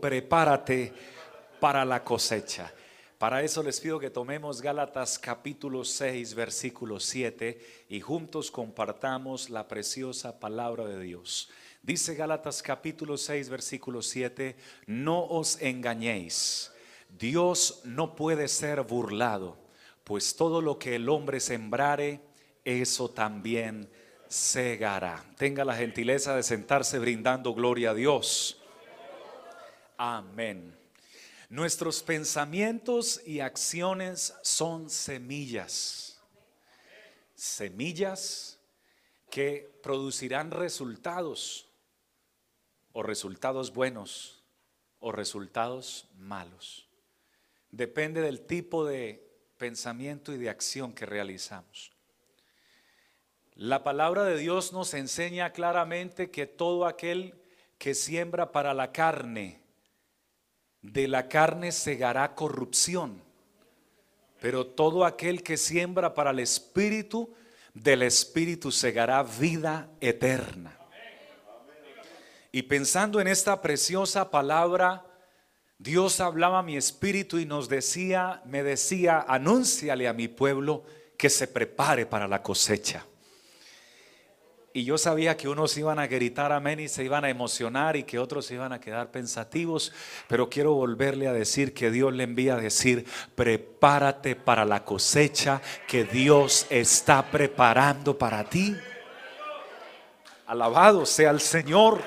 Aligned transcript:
prepárate 0.00 0.92
para 1.60 1.84
la 1.84 2.02
cosecha. 2.02 2.72
Para 3.18 3.42
eso 3.42 3.62
les 3.62 3.78
pido 3.80 3.98
que 3.98 4.08
tomemos 4.08 4.62
Gálatas 4.62 5.18
capítulo 5.18 5.84
6, 5.84 6.34
versículo 6.34 6.98
7 6.98 7.86
y 7.90 8.00
juntos 8.00 8.50
compartamos 8.50 9.50
la 9.50 9.68
preciosa 9.68 10.40
palabra 10.40 10.86
de 10.86 11.00
Dios. 11.00 11.50
Dice 11.82 12.14
Gálatas 12.14 12.62
capítulo 12.62 13.18
6, 13.18 13.50
versículo 13.50 14.00
7, 14.00 14.56
no 14.86 15.22
os 15.24 15.60
engañéis, 15.60 16.72
Dios 17.18 17.82
no 17.84 18.14
puede 18.16 18.48
ser 18.48 18.82
burlado, 18.82 19.58
pues 20.04 20.36
todo 20.36 20.62
lo 20.62 20.78
que 20.78 20.96
el 20.96 21.08
hombre 21.08 21.40
sembrare, 21.40 22.20
eso 22.64 23.10
también 23.10 23.90
segará. 24.28 25.24
Tenga 25.36 25.64
la 25.64 25.74
gentileza 25.74 26.36
de 26.36 26.42
sentarse 26.42 26.98
brindando 26.98 27.52
gloria 27.52 27.90
a 27.90 27.94
Dios. 27.94 28.59
Amén. 30.02 30.74
Nuestros 31.50 32.02
pensamientos 32.02 33.20
y 33.26 33.40
acciones 33.40 34.32
son 34.42 34.88
semillas. 34.88 36.18
Semillas 37.34 38.58
que 39.28 39.70
producirán 39.82 40.52
resultados 40.52 41.68
o 42.94 43.02
resultados 43.02 43.74
buenos 43.74 44.42
o 45.00 45.12
resultados 45.12 46.08
malos. 46.16 46.88
Depende 47.70 48.22
del 48.22 48.40
tipo 48.46 48.86
de 48.86 49.30
pensamiento 49.58 50.32
y 50.32 50.38
de 50.38 50.48
acción 50.48 50.94
que 50.94 51.04
realizamos. 51.04 51.92
La 53.52 53.84
palabra 53.84 54.24
de 54.24 54.38
Dios 54.38 54.72
nos 54.72 54.94
enseña 54.94 55.52
claramente 55.52 56.30
que 56.30 56.46
todo 56.46 56.86
aquel 56.86 57.38
que 57.76 57.94
siembra 57.94 58.50
para 58.50 58.72
la 58.72 58.92
carne, 58.92 59.59
de 60.82 61.08
la 61.08 61.28
carne 61.28 61.72
segará 61.72 62.34
corrupción, 62.34 63.22
pero 64.40 64.66
todo 64.66 65.04
aquel 65.04 65.42
que 65.42 65.56
siembra 65.56 66.14
para 66.14 66.30
el 66.30 66.38
Espíritu, 66.38 67.32
del 67.74 68.02
Espíritu 68.02 68.72
segará 68.72 69.22
vida 69.22 69.88
eterna. 70.00 70.76
Y 72.52 72.62
pensando 72.62 73.20
en 73.20 73.28
esta 73.28 73.62
preciosa 73.62 74.30
palabra, 74.30 75.06
Dios 75.78 76.20
hablaba 76.20 76.58
a 76.58 76.62
mi 76.62 76.76
espíritu 76.76 77.38
y 77.38 77.46
nos 77.46 77.68
decía, 77.68 78.42
me 78.44 78.62
decía, 78.62 79.24
anúnciale 79.26 80.08
a 80.08 80.12
mi 80.12 80.28
pueblo 80.28 80.84
que 81.16 81.30
se 81.30 81.46
prepare 81.46 82.06
para 82.06 82.26
la 82.26 82.42
cosecha. 82.42 83.06
Y 84.72 84.84
yo 84.84 84.98
sabía 84.98 85.36
que 85.36 85.48
unos 85.48 85.76
iban 85.76 85.98
a 85.98 86.06
gritar 86.06 86.52
amén 86.52 86.78
y 86.78 86.88
se 86.88 87.02
iban 87.02 87.24
a 87.24 87.28
emocionar 87.28 87.96
y 87.96 88.04
que 88.04 88.20
otros 88.20 88.48
iban 88.52 88.72
a 88.72 88.80
quedar 88.80 89.10
pensativos, 89.10 89.92
pero 90.28 90.48
quiero 90.48 90.74
volverle 90.74 91.26
a 91.26 91.32
decir 91.32 91.74
que 91.74 91.90
Dios 91.90 92.12
le 92.12 92.22
envía 92.22 92.54
a 92.54 92.60
decir, 92.60 93.04
prepárate 93.34 94.36
para 94.36 94.64
la 94.64 94.84
cosecha 94.84 95.60
que 95.88 96.04
Dios 96.04 96.66
está 96.70 97.28
preparando 97.30 98.16
para 98.16 98.44
ti. 98.44 98.76
Alabado 100.46 101.04
sea 101.04 101.30
el 101.30 101.40
Señor. 101.40 102.00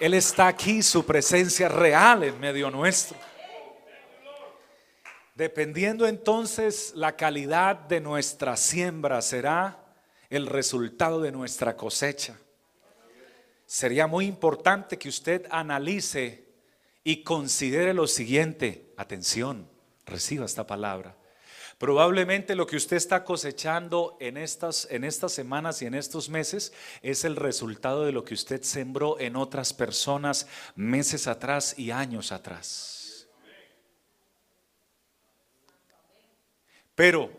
Él 0.00 0.14
está 0.14 0.48
aquí, 0.48 0.82
su 0.82 1.06
presencia 1.06 1.68
real 1.68 2.24
en 2.24 2.40
medio 2.40 2.72
nuestro. 2.72 3.16
Dependiendo 5.36 6.08
entonces 6.08 6.92
la 6.96 7.16
calidad 7.16 7.76
de 7.76 8.00
nuestra 8.00 8.56
siembra 8.56 9.22
será 9.22 9.79
el 10.30 10.46
resultado 10.46 11.20
de 11.20 11.32
nuestra 11.32 11.76
cosecha. 11.76 12.38
Sería 13.66 14.06
muy 14.06 14.26
importante 14.26 14.98
que 14.98 15.08
usted 15.08 15.46
analice 15.50 16.48
y 17.04 17.22
considere 17.22 17.92
lo 17.92 18.06
siguiente. 18.06 18.92
Atención, 18.96 19.68
reciba 20.06 20.46
esta 20.46 20.66
palabra. 20.66 21.16
Probablemente 21.78 22.54
lo 22.54 22.66
que 22.66 22.76
usted 22.76 22.96
está 22.96 23.24
cosechando 23.24 24.16
en 24.20 24.36
estas, 24.36 24.86
en 24.90 25.02
estas 25.02 25.32
semanas 25.32 25.80
y 25.80 25.86
en 25.86 25.94
estos 25.94 26.28
meses 26.28 26.72
es 27.00 27.24
el 27.24 27.36
resultado 27.36 28.04
de 28.04 28.12
lo 28.12 28.22
que 28.22 28.34
usted 28.34 28.62
sembró 28.62 29.18
en 29.18 29.34
otras 29.34 29.72
personas 29.72 30.46
meses 30.74 31.26
atrás 31.26 31.78
y 31.78 31.90
años 31.90 32.32
atrás. 32.32 33.28
Pero 36.94 37.30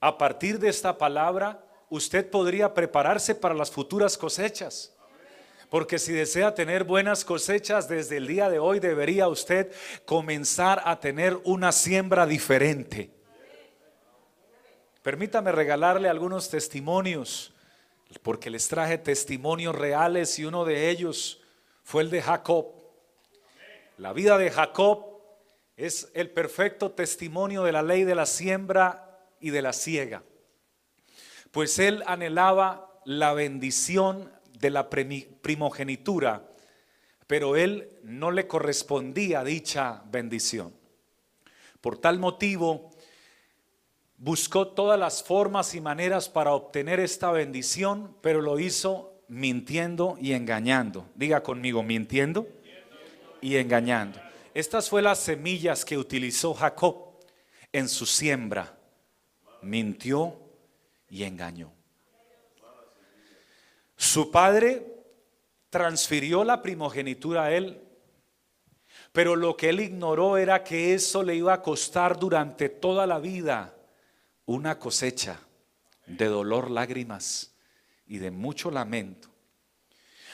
a 0.00 0.18
partir 0.18 0.58
de 0.58 0.70
esta 0.70 0.98
palabra, 0.98 1.63
usted 1.94 2.28
podría 2.28 2.74
prepararse 2.74 3.34
para 3.34 3.54
las 3.54 3.70
futuras 3.70 4.18
cosechas. 4.18 4.92
Porque 5.70 5.98
si 5.98 6.12
desea 6.12 6.54
tener 6.54 6.84
buenas 6.84 7.24
cosechas, 7.24 7.88
desde 7.88 8.16
el 8.18 8.26
día 8.26 8.48
de 8.48 8.58
hoy 8.58 8.80
debería 8.80 9.28
usted 9.28 9.72
comenzar 10.04 10.82
a 10.84 11.00
tener 11.00 11.40
una 11.44 11.72
siembra 11.72 12.26
diferente. 12.26 13.10
Permítame 15.02 15.52
regalarle 15.52 16.08
algunos 16.08 16.48
testimonios, 16.48 17.52
porque 18.22 18.50
les 18.50 18.68
traje 18.68 18.98
testimonios 18.98 19.74
reales 19.74 20.38
y 20.38 20.44
uno 20.44 20.64
de 20.64 20.90
ellos 20.90 21.42
fue 21.82 22.02
el 22.02 22.10
de 22.10 22.22
Jacob. 22.22 22.66
La 23.98 24.12
vida 24.12 24.38
de 24.38 24.50
Jacob 24.50 25.20
es 25.76 26.08
el 26.14 26.30
perfecto 26.30 26.92
testimonio 26.92 27.64
de 27.64 27.72
la 27.72 27.82
ley 27.82 28.04
de 28.04 28.14
la 28.14 28.26
siembra 28.26 29.20
y 29.40 29.50
de 29.50 29.62
la 29.62 29.72
siega 29.72 30.22
pues 31.54 31.78
él 31.78 32.02
anhelaba 32.08 33.00
la 33.04 33.32
bendición 33.32 34.28
de 34.58 34.70
la 34.70 34.90
primogenitura, 34.90 36.50
pero 37.28 37.54
él 37.54 37.96
no 38.02 38.32
le 38.32 38.48
correspondía 38.48 39.44
dicha 39.44 40.02
bendición. 40.10 40.74
Por 41.80 41.96
tal 41.98 42.18
motivo, 42.18 42.90
buscó 44.16 44.66
todas 44.66 44.98
las 44.98 45.22
formas 45.22 45.76
y 45.76 45.80
maneras 45.80 46.28
para 46.28 46.54
obtener 46.54 46.98
esta 46.98 47.30
bendición, 47.30 48.16
pero 48.20 48.42
lo 48.42 48.58
hizo 48.58 49.22
mintiendo 49.28 50.16
y 50.20 50.32
engañando. 50.32 51.06
Diga 51.14 51.44
conmigo, 51.44 51.84
mintiendo 51.84 52.48
y 53.40 53.58
engañando. 53.58 54.20
Estas 54.54 54.90
fueron 54.90 55.10
las 55.10 55.20
semillas 55.20 55.84
que 55.84 55.98
utilizó 55.98 56.52
Jacob 56.52 57.20
en 57.72 57.88
su 57.88 58.06
siembra. 58.06 58.76
Mintió 59.62 60.43
y 61.14 61.22
engañó. 61.22 61.72
Su 63.96 64.32
padre 64.32 64.84
transfirió 65.70 66.42
la 66.42 66.60
primogenitura 66.60 67.44
a 67.44 67.52
él, 67.52 67.80
pero 69.12 69.36
lo 69.36 69.56
que 69.56 69.68
él 69.68 69.78
ignoró 69.78 70.38
era 70.38 70.64
que 70.64 70.92
eso 70.92 71.22
le 71.22 71.36
iba 71.36 71.54
a 71.54 71.62
costar 71.62 72.18
durante 72.18 72.68
toda 72.68 73.06
la 73.06 73.20
vida 73.20 73.76
una 74.46 74.80
cosecha 74.80 75.38
de 76.04 76.26
dolor, 76.26 76.68
lágrimas 76.68 77.54
y 78.08 78.18
de 78.18 78.32
mucho 78.32 78.72
lamento. 78.72 79.28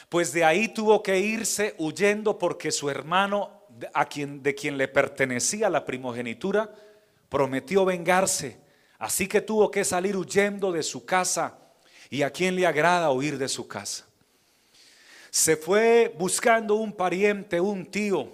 Pues 0.09 0.33
de 0.33 0.45
ahí 0.45 0.69
tuvo 0.69 1.03
que 1.03 1.19
irse 1.19 1.75
huyendo 1.77 2.39
porque 2.39 2.73
su 2.73 2.89
hermano, 2.89 3.67
a 3.93 4.07
quien, 4.07 4.43
de 4.43 4.55
quien 4.55 4.79
le 4.79 4.89
pertenecía 4.89 5.69
la 5.69 5.85
primogenitura, 5.85 6.75
prometió 7.29 7.85
vengarse 7.85 8.70
Así 9.01 9.27
que 9.27 9.41
tuvo 9.41 9.71
que 9.71 9.83
salir 9.83 10.15
huyendo 10.15 10.71
de 10.71 10.83
su 10.83 11.07
casa. 11.07 11.59
¿Y 12.11 12.21
a 12.23 12.31
quién 12.31 12.55
le 12.55 12.67
agrada 12.67 13.11
huir 13.11 13.39
de 13.39 13.49
su 13.49 13.67
casa? 13.67 14.07
Se 15.31 15.57
fue 15.57 16.15
buscando 16.19 16.75
un 16.75 16.93
pariente, 16.93 17.61
un 17.63 17.87
tío. 17.87 18.31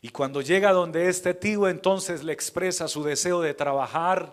Y 0.00 0.08
cuando 0.08 0.40
llega 0.40 0.72
donde 0.72 1.08
este 1.08 1.34
tío, 1.34 1.68
entonces 1.68 2.24
le 2.24 2.32
expresa 2.32 2.88
su 2.88 3.04
deseo 3.04 3.42
de 3.42 3.52
trabajar. 3.52 4.32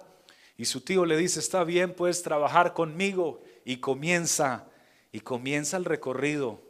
Y 0.56 0.63
su 0.63 0.80
tío 0.80 1.04
le 1.06 1.18
dice, 1.18 1.42
está 1.42 1.66
bien, 1.66 1.94
puedes 1.94 2.24
trabajar 2.24 2.74
conmigo. 2.74 3.42
Y 3.66 3.78
comienza, 3.78 4.68
y 5.12 5.19
comienza 5.19 5.75
el 5.75 5.84
recorrido 5.84 6.62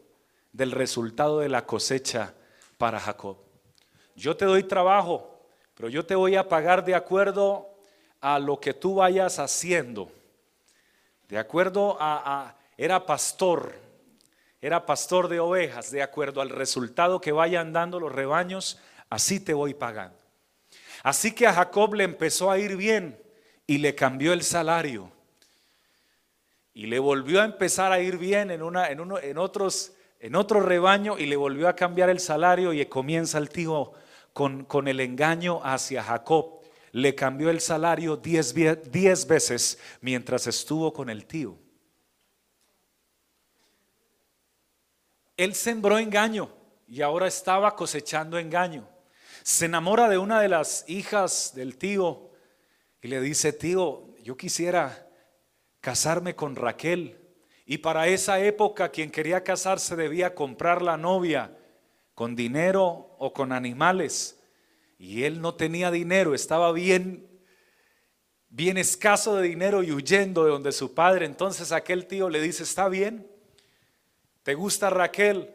del 0.52 0.72
resultado 0.72 1.40
de 1.40 1.50
la 1.50 1.68
cosecha 1.68 2.34
para 2.80 3.00
Jacob. 3.00 3.38
Yo 4.16 4.36
te 4.36 4.46
doy 4.46 4.64
trabajo, 4.64 5.46
pero 5.76 5.90
yo 5.90 6.04
te 6.04 6.16
voy 6.16 6.36
a 6.36 6.50
pagar 6.50 6.84
de 6.84 6.96
acuerdo 6.96 7.73
a 8.24 8.40
lo 8.40 8.58
que 8.58 8.74
tú 8.74 8.96
vayas 8.96 9.38
haciendo. 9.38 10.10
De 11.28 11.38
acuerdo 11.38 11.98
a, 12.00 12.56
era 12.78 13.06
pastor, 13.06 13.74
era 14.62 14.86
pastor 14.86 15.28
de 15.28 15.42
ovejas, 15.42 15.92
de 15.92 16.02
acuerdo 16.02 16.40
al 16.40 16.50
resultado 16.50 17.20
que 17.20 17.34
vayan 17.34 17.74
dando 17.74 18.00
los 18.00 18.14
rebaños, 18.14 18.80
así 19.10 19.42
te 19.42 19.54
voy 19.54 19.74
pagando. 19.74 20.18
Así 21.04 21.34
que 21.34 21.48
a 21.48 21.54
Jacob 21.54 21.96
le 21.96 22.06
empezó 22.06 22.50
a 22.50 22.58
ir 22.60 22.78
bien 22.78 23.22
y 23.68 23.80
le 23.80 23.94
cambió 23.94 24.32
el 24.32 24.44
salario. 24.44 25.12
Y 26.74 26.86
le 26.86 27.00
volvió 27.00 27.42
a 27.42 27.46
empezar 27.46 27.92
a 27.92 28.00
ir 28.00 28.18
bien 28.18 28.52
en, 28.52 28.64
una, 28.64 28.88
en, 28.88 29.02
uno, 29.02 29.20
en, 29.20 29.38
otros, 29.38 29.92
en 30.22 30.36
otro 30.36 30.62
rebaño 30.62 31.18
y 31.18 31.26
le 31.26 31.36
volvió 31.36 31.68
a 31.68 31.76
cambiar 31.76 32.10
el 32.10 32.22
salario 32.22 32.72
y 32.72 32.86
comienza 32.86 33.38
el 33.38 33.50
tío 33.50 33.92
con, 34.32 34.64
con 34.64 34.88
el 34.88 35.02
engaño 35.02 35.60
hacia 35.62 36.02
Jacob 36.02 36.63
le 36.94 37.16
cambió 37.16 37.50
el 37.50 37.60
salario 37.60 38.16
diez, 38.16 38.54
veces 38.54 39.80
mientras 40.00 40.46
estuvo 40.46 40.94
con 40.94 41.10
el 41.10 41.26
tío. 41.26 41.58
Él 45.36 45.56
sembró 45.56 45.98
engaño, 45.98 46.56
y 46.88 47.02
ahora 47.02 47.26
estaba 47.28 47.76
cosechando 47.76 48.38
engaño. 48.38 48.88
Se 49.42 49.66
enamora 49.66 50.08
de 50.08 50.20
una 50.20 50.40
de 50.40 50.50
las 50.50 50.88
hijas 50.88 51.54
del 51.56 51.78
tío 51.78 52.30
y 53.02 53.08
le 53.08 53.20
dice, 53.20 53.52
tío, 53.52 54.16
yo 54.22 54.38
quisiera 54.38 55.10
casarme 55.82 56.36
con 56.36 56.56
Raquel. 56.56 57.20
Y 57.66 57.80
para 57.80 58.08
esa 58.08 58.40
época 58.40 58.90
quien 58.90 59.10
quería 59.10 59.44
casarse 59.44 59.96
debía 59.96 60.36
comprar 60.36 60.84
la 60.84 60.96
novia 60.96 61.58
con 62.14 62.36
dinero 62.36 63.16
o 63.18 63.34
con 63.34 63.52
animales. 63.52 64.40
Y 65.04 65.26
él 65.26 65.42
no 65.42 65.54
tenía 65.54 65.92
dinero, 65.92 66.34
estaba 66.34 66.72
bien 66.72 67.28
bien 68.48 68.78
escaso 68.78 69.36
de 69.36 69.50
dinero 69.50 69.84
y 69.84 69.92
huyendo 69.92 70.46
de 70.46 70.52
donde 70.52 70.72
su 70.72 70.94
padre. 70.94 71.26
Entonces 71.26 71.74
aquel 71.74 72.08
tío 72.08 72.30
le 72.30 72.40
dice, 72.40 72.64
"¿Está 72.64 72.88
bien? 72.88 73.30
¿Te 74.44 74.54
gusta 74.54 74.90
Raquel?" 74.90 75.54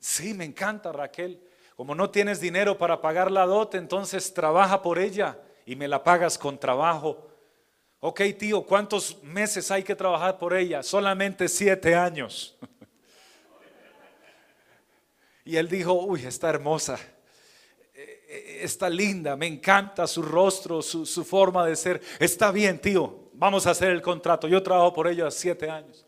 "Sí, 0.00 0.34
me 0.34 0.44
encanta 0.44 0.90
Raquel." 0.90 1.40
Como 1.76 1.94
no 1.94 2.10
tienes 2.10 2.40
dinero 2.40 2.76
para 2.76 3.00
pagar 3.00 3.30
la 3.30 3.46
dote, 3.46 3.78
entonces 3.78 4.34
trabaja 4.34 4.82
por 4.82 4.98
ella 4.98 5.38
y 5.64 5.76
me 5.76 5.86
la 5.86 6.02
pagas 6.02 6.36
con 6.36 6.58
trabajo. 6.58 7.30
Ok, 8.00 8.20
tío, 8.36 8.66
¿cuántos 8.66 9.22
meses 9.22 9.70
hay 9.70 9.84
que 9.84 9.94
trabajar 9.94 10.38
por 10.38 10.54
ella? 10.54 10.82
Solamente 10.82 11.46
siete 11.46 11.94
años. 11.94 12.58
y 15.44 15.54
él 15.54 15.68
dijo, 15.68 15.92
uy, 15.92 16.26
está 16.26 16.50
hermosa, 16.50 16.98
está 18.28 18.90
linda, 18.90 19.36
me 19.36 19.46
encanta 19.46 20.06
su 20.06 20.22
rostro, 20.22 20.82
su, 20.82 21.06
su 21.06 21.24
forma 21.24 21.64
de 21.66 21.76
ser. 21.76 22.00
Está 22.18 22.52
bien, 22.52 22.78
tío, 22.78 23.30
vamos 23.32 23.66
a 23.66 23.70
hacer 23.70 23.90
el 23.90 24.02
contrato. 24.02 24.46
Yo 24.48 24.62
trabajo 24.62 24.92
por 24.92 25.08
ella 25.08 25.30
siete 25.30 25.70
años. 25.70 26.04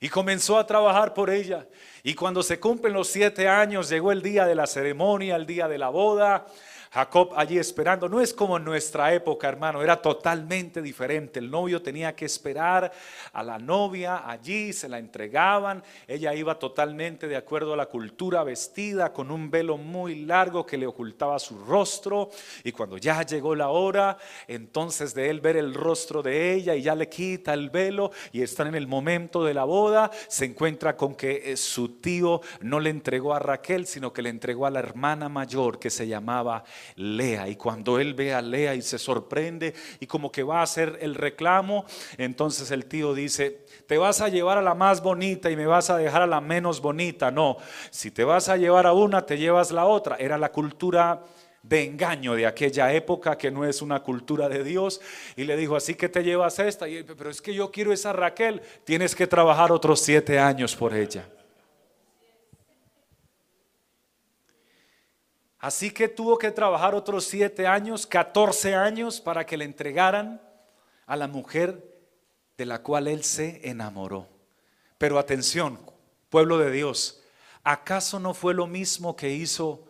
Y 0.00 0.08
comenzó 0.08 0.58
a 0.58 0.66
trabajar 0.66 1.12
por 1.12 1.28
ella. 1.28 1.66
Y 2.04 2.14
cuando 2.14 2.44
se 2.44 2.60
cumplen 2.60 2.92
los 2.92 3.08
siete 3.08 3.48
años, 3.48 3.88
llegó 3.88 4.12
el 4.12 4.22
día 4.22 4.46
de 4.46 4.54
la 4.54 4.68
ceremonia, 4.68 5.34
el 5.34 5.44
día 5.44 5.66
de 5.66 5.78
la 5.78 5.88
boda. 5.88 6.46
Jacob 6.90 7.32
allí 7.36 7.58
esperando. 7.58 8.08
No 8.08 8.20
es 8.20 8.32
como 8.32 8.56
en 8.56 8.64
nuestra 8.64 9.12
época, 9.12 9.48
hermano, 9.48 9.82
era 9.82 10.00
totalmente 10.00 10.80
diferente. 10.82 11.38
El 11.38 11.50
novio 11.50 11.82
tenía 11.82 12.14
que 12.14 12.24
esperar 12.24 12.92
a 13.32 13.42
la 13.42 13.58
novia 13.58 14.28
allí, 14.28 14.72
se 14.72 14.88
la 14.88 14.98
entregaban. 14.98 15.82
Ella 16.06 16.34
iba 16.34 16.58
totalmente 16.58 17.28
de 17.28 17.36
acuerdo 17.36 17.74
a 17.74 17.76
la 17.76 17.86
cultura, 17.86 18.42
vestida 18.44 19.12
con 19.12 19.30
un 19.30 19.50
velo 19.50 19.76
muy 19.76 20.24
largo 20.24 20.64
que 20.64 20.78
le 20.78 20.86
ocultaba 20.86 21.38
su 21.38 21.58
rostro. 21.58 22.30
Y 22.64 22.72
cuando 22.72 22.96
ya 22.96 23.22
llegó 23.22 23.54
la 23.54 23.68
hora, 23.68 24.16
entonces 24.46 25.14
de 25.14 25.30
él 25.30 25.40
ver 25.40 25.56
el 25.56 25.74
rostro 25.74 26.22
de 26.22 26.54
ella 26.54 26.74
y 26.74 26.82
ya 26.82 26.94
le 26.94 27.08
quita 27.08 27.54
el 27.54 27.70
velo 27.70 28.10
y 28.32 28.42
están 28.42 28.68
en 28.68 28.74
el 28.74 28.86
momento 28.86 29.44
de 29.44 29.54
la 29.54 29.64
boda, 29.64 30.10
se 30.28 30.44
encuentra 30.44 30.96
con 30.96 31.14
que 31.14 31.52
eh, 31.52 31.56
su 31.56 32.00
tío 32.00 32.40
no 32.60 32.80
le 32.80 32.90
entregó 32.90 33.34
a 33.34 33.38
Raquel, 33.38 33.86
sino 33.86 34.12
que 34.12 34.22
le 34.22 34.30
entregó 34.30 34.66
a 34.66 34.70
la 34.70 34.80
hermana 34.80 35.28
mayor 35.28 35.78
que 35.78 35.90
se 35.90 36.06
llamaba 36.06 36.64
Lea. 36.96 37.48
Y 37.48 37.56
cuando 37.56 37.98
él 37.98 38.14
ve 38.14 38.34
a 38.34 38.42
Lea 38.42 38.74
y 38.74 38.82
se 38.82 38.98
sorprende 38.98 39.74
y 40.00 40.06
como 40.06 40.30
que 40.32 40.42
va 40.42 40.60
a 40.60 40.62
hacer 40.62 40.98
el 41.00 41.14
reclamo, 41.14 41.84
entonces 42.16 42.70
el 42.70 42.86
tío 42.86 43.14
dice, 43.14 43.64
te 43.86 43.98
vas 43.98 44.20
a 44.20 44.28
llevar 44.28 44.58
a 44.58 44.62
la 44.62 44.74
más 44.74 45.02
bonita 45.02 45.50
y 45.50 45.56
me 45.56 45.66
vas 45.66 45.90
a 45.90 45.96
dejar 45.96 46.22
a 46.22 46.26
la 46.26 46.40
menos 46.40 46.80
bonita. 46.80 47.30
No, 47.30 47.56
si 47.90 48.10
te 48.10 48.24
vas 48.24 48.48
a 48.48 48.56
llevar 48.56 48.86
a 48.86 48.92
una, 48.92 49.24
te 49.24 49.38
llevas 49.38 49.70
la 49.70 49.86
otra. 49.86 50.16
Era 50.16 50.38
la 50.38 50.50
cultura 50.50 51.22
de 51.62 51.84
engaño 51.84 52.34
de 52.34 52.46
aquella 52.46 52.92
época 52.92 53.36
que 53.36 53.50
no 53.50 53.64
es 53.64 53.82
una 53.82 54.00
cultura 54.00 54.48
de 54.48 54.64
Dios 54.64 55.00
y 55.36 55.44
le 55.44 55.56
dijo 55.56 55.76
así 55.76 55.94
que 55.94 56.08
te 56.08 56.22
llevas 56.22 56.58
esta 56.58 56.88
y, 56.88 57.02
pero 57.02 57.30
es 57.30 57.42
que 57.42 57.52
yo 57.52 57.70
quiero 57.70 57.92
esa 57.92 58.12
Raquel 58.12 58.62
tienes 58.84 59.14
que 59.14 59.26
trabajar 59.26 59.72
otros 59.72 60.00
siete 60.00 60.38
años 60.38 60.76
por 60.76 60.94
ella 60.94 61.28
Así 65.58 65.90
que 65.90 66.08
tuvo 66.08 66.38
que 66.38 66.52
trabajar 66.52 66.94
otros 66.94 67.24
siete 67.24 67.66
años, 67.66 68.06
14 68.06 68.74
años 68.74 69.20
para 69.20 69.44
que 69.44 69.56
le 69.56 69.64
entregaran 69.64 70.40
a 71.06 71.16
la 71.16 71.26
mujer 71.26 71.98
de 72.56 72.66
la 72.66 72.82
cual 72.82 73.08
él 73.08 73.24
se 73.24 73.68
enamoró. 73.68 74.28
Pero 74.98 75.18
atención, 75.18 75.80
pueblo 76.30 76.58
de 76.58 76.70
Dios, 76.70 77.22
¿acaso 77.64 78.20
no 78.20 78.34
fue 78.34 78.54
lo 78.54 78.66
mismo 78.66 79.16
que 79.16 79.30
hizo 79.30 79.84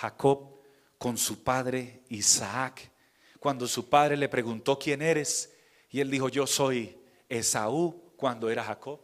Jacob 0.00 0.60
con 0.98 1.16
su 1.16 1.44
padre 1.44 2.02
Isaac? 2.08 2.90
Cuando 3.38 3.68
su 3.68 3.88
padre 3.88 4.16
le 4.16 4.28
preguntó 4.28 4.78
quién 4.78 5.02
eres 5.02 5.54
y 5.88 6.00
él 6.00 6.10
dijo, 6.10 6.28
yo 6.28 6.46
soy 6.46 7.00
Esaú 7.28 8.12
cuando 8.16 8.50
era 8.50 8.64
Jacob. 8.64 9.00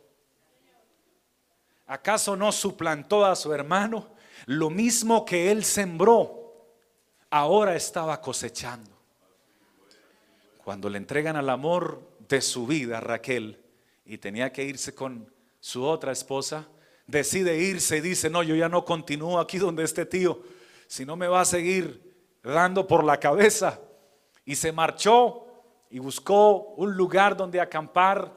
¿Acaso 1.87 2.37
no 2.37 2.51
suplantó 2.51 3.25
a 3.25 3.37
su 3.37 3.53
hermano? 3.53 4.16
Lo 4.45 4.71
mismo 4.71 5.25
que 5.25 5.51
él 5.51 5.65
sembró, 5.65 6.55
ahora 7.31 7.75
estaba 7.75 8.21
cosechando. 8.21 8.91
Cuando 10.63 10.91
le 10.91 10.99
entregan 10.99 11.37
al 11.37 11.49
amor 11.49 12.03
de 12.29 12.41
su 12.41 12.67
vida, 12.67 13.01
Raquel, 13.01 13.59
y 14.05 14.19
tenía 14.19 14.53
que 14.53 14.65
irse 14.65 14.95
con 14.95 15.33
su 15.61 15.85
otra 15.85 16.13
esposa, 16.13 16.69
decide 17.07 17.57
irse 17.57 17.97
y 17.97 18.01
dice, 18.01 18.31
no, 18.31 18.43
yo 18.43 18.55
ya 18.55 18.69
no 18.69 18.85
continúo 18.85 19.39
aquí 19.39 19.59
donde 19.59 19.85
este 19.85 20.07
tío, 20.07 20.43
si 20.87 21.05
no 21.05 21.17
me 21.17 21.29
va 21.29 21.41
a 21.41 21.45
seguir 21.45 22.15
dando 22.43 22.87
por 22.87 23.05
la 23.05 23.19
cabeza. 23.19 23.81
Y 24.45 24.55
se 24.55 24.71
marchó 24.71 25.47
y 25.91 25.99
buscó 25.99 26.75
un 26.77 26.97
lugar 26.97 27.37
donde 27.37 27.61
acampar 27.61 28.33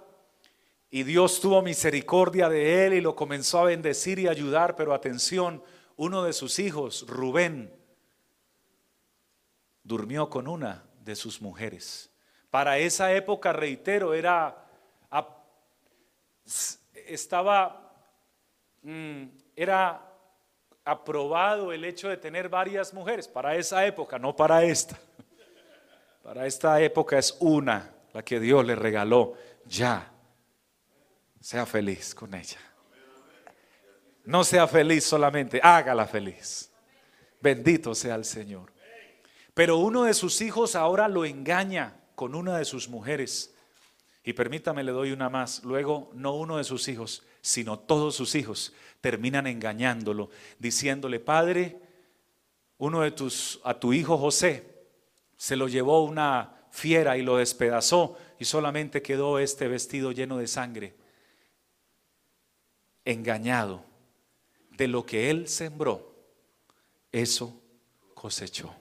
y 0.91 1.03
Dios 1.03 1.39
tuvo 1.39 1.61
misericordia 1.61 2.49
de 2.49 2.87
él 2.87 2.93
y 2.93 3.01
lo 3.01 3.15
comenzó 3.15 3.59
a 3.59 3.65
bendecir 3.65 4.17
y 4.17 4.27
ayudar, 4.27 4.75
pero 4.75 4.93
atención, 4.93 5.61
uno 5.99 6.23
de 6.23 6.31
sus 6.31 6.59
hijos, 6.59 7.05
Rubén, 7.07 7.73
durmió 9.83 10.29
con 10.29 10.47
una 10.47 10.85
de 11.03 11.13
sus 11.13 11.41
mujeres. 11.41 12.09
Para 12.49 12.77
esa 12.77 13.11
época, 13.11 13.51
reitero, 13.51 14.13
era 14.13 14.65
estaba 17.05 17.91
mm, 18.81 19.23
era 19.57 20.01
aprobado 20.85 21.73
el 21.73 21.83
hecho 21.83 22.07
de 22.07 22.15
tener 22.15 22.47
varias 22.47 22.93
mujeres 22.93 23.27
para 23.27 23.57
esa 23.57 23.85
época, 23.85 24.17
no 24.17 24.33
para 24.33 24.63
esta. 24.63 24.97
Para 26.23 26.45
esta 26.45 26.79
época 26.79 27.17
es 27.17 27.35
una 27.41 27.93
la 28.13 28.23
que 28.23 28.39
Dios 28.39 28.65
le 28.65 28.75
regaló. 28.75 29.33
Ya, 29.65 30.09
sea 31.41 31.65
feliz 31.65 32.15
con 32.15 32.33
ella. 32.33 32.59
No 34.29 34.43
sea 34.43 34.67
feliz 34.67 35.05
solamente, 35.05 35.59
hágala 35.63 36.05
feliz. 36.05 36.69
Bendito 37.41 37.95
sea 37.95 38.13
el 38.13 38.23
Señor. 38.23 38.71
Pero 39.55 39.77
uno 39.77 40.03
de 40.03 40.13
sus 40.13 40.41
hijos 40.41 40.75
ahora 40.75 41.07
lo 41.07 41.25
engaña 41.25 41.99
con 42.13 42.35
una 42.35 42.59
de 42.59 42.65
sus 42.65 42.89
mujeres. 42.89 43.55
Y 44.23 44.33
permítame, 44.33 44.83
le 44.83 44.91
doy 44.91 45.13
una 45.13 45.29
más. 45.29 45.63
Luego, 45.63 46.11
no 46.13 46.35
uno 46.35 46.57
de 46.57 46.63
sus 46.63 46.87
hijos, 46.89 47.23
sino 47.41 47.79
todos 47.79 48.13
sus 48.13 48.35
hijos 48.35 48.71
terminan 49.01 49.47
engañándolo, 49.47 50.29
diciéndole, 50.59 51.19
Padre, 51.19 51.81
uno 52.77 53.01
de 53.01 53.09
tus, 53.09 53.59
a 53.63 53.79
tu 53.79 53.93
hijo 53.93 54.19
José, 54.19 54.85
se 55.37 55.55
lo 55.55 55.67
llevó 55.67 56.03
una 56.03 56.67
fiera 56.69 57.17
y 57.17 57.23
lo 57.23 57.37
despedazó 57.37 58.15
y 58.37 58.45
solamente 58.45 59.01
quedó 59.01 59.39
este 59.39 59.67
vestido 59.67 60.11
lleno 60.11 60.37
de 60.37 60.45
sangre. 60.45 60.93
Engañado 63.05 63.88
de 64.79 64.87
lo 64.87 65.05
que 65.05 65.29
él 65.29 65.49
sembró, 65.49 66.15
eso 67.11 67.61
cosechó. 68.13 68.73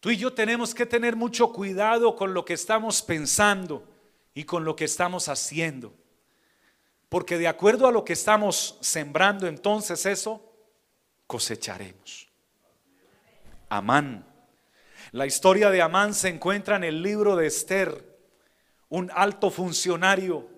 Tú 0.00 0.10
y 0.10 0.16
yo 0.16 0.32
tenemos 0.32 0.74
que 0.74 0.86
tener 0.86 1.14
mucho 1.14 1.52
cuidado 1.52 2.16
con 2.16 2.32
lo 2.32 2.42
que 2.42 2.54
estamos 2.54 3.02
pensando 3.02 3.86
y 4.32 4.44
con 4.44 4.64
lo 4.64 4.74
que 4.74 4.86
estamos 4.86 5.28
haciendo. 5.28 5.94
Porque 7.10 7.36
de 7.36 7.48
acuerdo 7.48 7.86
a 7.86 7.92
lo 7.92 8.02
que 8.02 8.14
estamos 8.14 8.78
sembrando, 8.80 9.46
entonces 9.46 10.06
eso 10.06 10.42
cosecharemos. 11.26 12.28
Amán. 13.68 14.26
La 15.12 15.26
historia 15.26 15.68
de 15.68 15.82
Amán 15.82 16.14
se 16.14 16.28
encuentra 16.28 16.76
en 16.76 16.84
el 16.84 17.02
libro 17.02 17.36
de 17.36 17.46
Esther, 17.46 18.18
un 18.88 19.10
alto 19.14 19.50
funcionario 19.50 20.57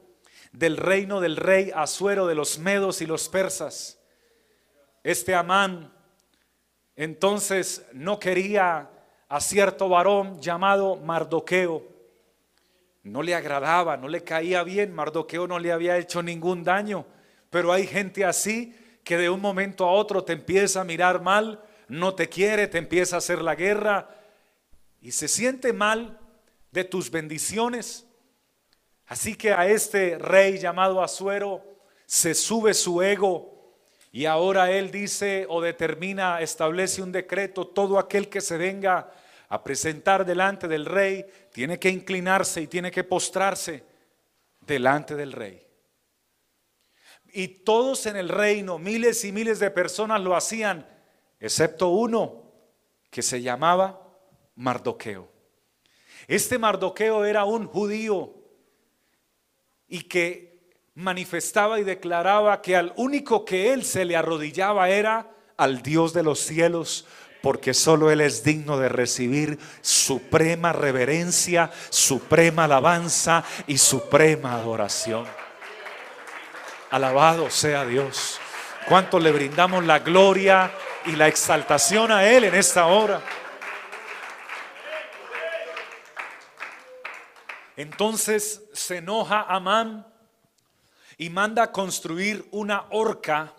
del 0.53 0.77
reino 0.77 1.21
del 1.21 1.37
rey 1.37 1.71
Asuero 1.75 2.27
de 2.27 2.35
los 2.35 2.59
medos 2.59 3.01
y 3.03 3.07
los 3.07 3.29
persas. 3.29 3.99
Este 5.03 5.35
Amán 5.35 5.93
entonces 6.97 7.87
no 7.93 8.19
quería 8.19 8.91
a 9.29 9.41
cierto 9.41 9.89
varón 9.89 10.41
llamado 10.41 10.97
Mardoqueo. 10.97 11.87
No 13.03 13.23
le 13.23 13.35
agradaba, 13.35 13.97
no 13.97 14.09
le 14.09 14.23
caía 14.23 14.63
bien, 14.65 14.93
Mardoqueo 14.93 15.47
no 15.47 15.59
le 15.59 15.73
había 15.73 15.97
hecho 15.97 16.23
ningún 16.23 16.65
daño, 16.65 17.07
pero 17.49 17.73
hay 17.73 17.87
gente 17.87 18.25
así 18.25 18.77
que 19.05 19.17
de 19.17 19.31
un 19.31 19.41
momento 19.41 19.87
a 19.87 19.93
otro 19.93 20.25
te 20.25 20.35
empieza 20.35 20.83
a 20.83 20.85
mirar 20.85 21.23
mal, 21.23 21.65
no 21.89 22.15
te 22.15 22.29
quiere, 22.29 22.67
te 22.67 22.79
empieza 22.79 23.17
a 23.17 23.19
hacer 23.19 23.41
la 23.41 23.55
guerra 23.55 24.11
y 25.01 25.13
se 25.13 25.29
siente 25.29 25.73
mal 25.73 26.19
de 26.71 26.85
tus 26.85 27.11
bendiciones 27.11 28.07
Así 29.11 29.35
que 29.35 29.53
a 29.53 29.67
este 29.67 30.19
rey 30.19 30.57
llamado 30.59 31.03
Asuero 31.03 31.65
se 32.07 32.33
sube 32.33 32.73
su 32.75 33.03
ego 33.03 33.75
Y 34.13 34.25
ahora 34.27 34.71
él 34.71 34.93
dice 34.93 35.47
o 35.49 35.61
determina, 35.61 36.41
establece 36.41 37.03
un 37.03 37.11
decreto, 37.11 37.67
todo 37.67 37.99
aquel 37.99 38.29
que 38.29 38.41
se 38.41 38.57
venga 38.57 39.13
a 39.49 39.65
presentar 39.65 40.25
delante 40.25 40.69
del 40.69 40.87
rey 40.87 41.27
tiene 41.53 41.81
que 41.81 41.89
inclinarse 41.89 42.63
y 42.63 42.67
tiene 42.69 42.93
que 42.93 43.03
postrarse 43.03 43.83
delante 44.61 45.17
del 45.17 45.33
rey. 45.33 45.67
Y 47.33 47.49
todos 47.49 48.07
en 48.07 48.17
el 48.17 48.29
reino, 48.29 48.79
miles 48.79 49.25
y 49.25 49.33
miles 49.33 49.59
de 49.59 49.73
personas 49.73 50.21
lo 50.21 50.37
hacían, 50.37 50.87
excepto 51.41 51.89
uno 51.89 52.45
que 53.11 53.23
se 53.23 53.43
llamaba 53.43 54.09
Mardoqueo. 54.55 55.29
Este 56.29 56.59
Mardoqueo 56.59 57.25
era 57.25 57.45
un 57.45 57.67
judío 57.67 58.40
y 59.91 60.05
que 60.05 60.59
manifestaba 60.95 61.79
y 61.79 61.85
declaraba 61.85 62.63
que 62.63 62.77
al 62.77 62.95
único 62.97 63.45
que 63.45 63.73
él 63.73 63.85
se 63.85 64.07
le 64.07 64.17
arrodillaba 64.17 64.89
era 64.89 65.29
al 65.57 65.83
Dios 65.83 66.15
de 66.15 66.23
los 66.23 66.41
cielos, 66.41 67.05
porque 67.43 67.75
solo 67.75 68.11
Él 68.11 68.21
es 68.23 68.45
digno 68.45 68.79
de 68.79 68.89
recibir 68.89 69.59
suprema 69.83 70.73
reverencia, 70.73 71.71
suprema 71.91 72.65
alabanza 72.65 73.45
y 73.67 73.77
suprema 73.77 74.55
adoración. 74.55 75.27
Alabado 76.91 77.51
sea 77.51 77.85
Dios. 77.85 78.41
Cuánto 78.89 79.19
le 79.19 79.33
brindamos 79.33 79.85
la 79.85 79.99
gloria 79.99 80.71
y 81.07 81.13
la 81.13 81.29
exaltación 81.29 82.11
a 82.11 82.27
Él 82.27 82.45
en 82.45 82.55
esta 82.55 82.87
hora. 82.87 83.23
Entonces 87.81 88.69
se 88.75 88.99
enoja 88.99 89.41
Amán 89.41 90.07
y 91.17 91.31
manda 91.31 91.73
construir 91.73 92.47
una 92.51 92.85
horca 92.91 93.55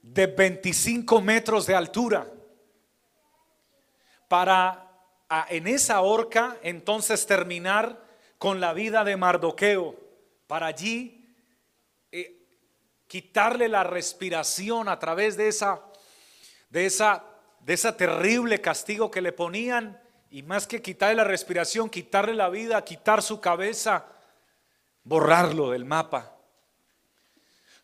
de 0.00 0.28
25 0.28 1.20
metros 1.22 1.66
de 1.66 1.74
altura. 1.74 2.30
Para 4.28 4.88
en 5.48 5.66
esa 5.66 6.02
horca 6.02 6.58
entonces 6.62 7.26
terminar 7.26 8.00
con 8.38 8.60
la 8.60 8.72
vida 8.72 9.02
de 9.02 9.16
Mardoqueo, 9.16 9.96
para 10.46 10.66
allí 10.66 11.34
eh, 12.12 12.46
quitarle 13.08 13.66
la 13.66 13.82
respiración 13.82 14.88
a 14.88 15.00
través 15.00 15.36
de 15.36 15.48
esa, 15.48 15.82
de 16.70 16.86
esa, 16.86 17.24
de 17.58 17.74
esa 17.74 17.96
terrible 17.96 18.60
castigo 18.60 19.10
que 19.10 19.20
le 19.20 19.32
ponían 19.32 20.00
y 20.30 20.42
más 20.42 20.66
que 20.66 20.82
quitarle 20.82 21.16
la 21.16 21.24
respiración, 21.24 21.88
quitarle 21.88 22.34
la 22.34 22.48
vida, 22.48 22.82
quitar 22.84 23.22
su 23.22 23.40
cabeza, 23.40 24.06
borrarlo 25.04 25.70
del 25.70 25.84
mapa. 25.84 26.32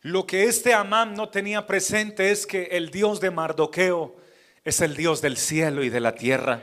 Lo 0.01 0.27
que 0.27 0.43
este 0.43 0.73
Amán 0.73 1.13
no 1.13 1.29
tenía 1.29 1.65
presente 1.65 2.31
es 2.31 2.45
que 2.45 2.63
el 2.71 2.91
Dios 2.91 3.21
de 3.21 3.31
Mardoqueo 3.31 4.15
es 4.65 4.81
el 4.81 4.95
Dios 4.95 5.21
del 5.21 5.37
cielo 5.37 5.83
y 5.83 5.89
de 5.89 6.01
la 6.01 6.13
tierra. 6.13 6.61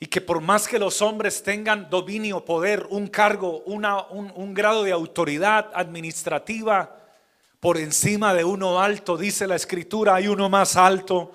Y 0.00 0.06
que 0.06 0.20
por 0.20 0.40
más 0.40 0.66
que 0.66 0.78
los 0.78 1.02
hombres 1.02 1.42
tengan 1.42 1.88
dominio, 1.90 2.44
poder, 2.44 2.86
un 2.88 3.08
cargo, 3.08 3.62
una, 3.66 4.06
un, 4.06 4.32
un 4.34 4.54
grado 4.54 4.84
de 4.84 4.92
autoridad 4.92 5.70
administrativa 5.74 6.98
por 7.60 7.76
encima 7.78 8.34
de 8.34 8.44
uno 8.44 8.80
alto, 8.80 9.16
dice 9.16 9.46
la 9.46 9.56
escritura, 9.56 10.14
hay 10.14 10.28
uno 10.28 10.48
más 10.48 10.76
alto 10.76 11.32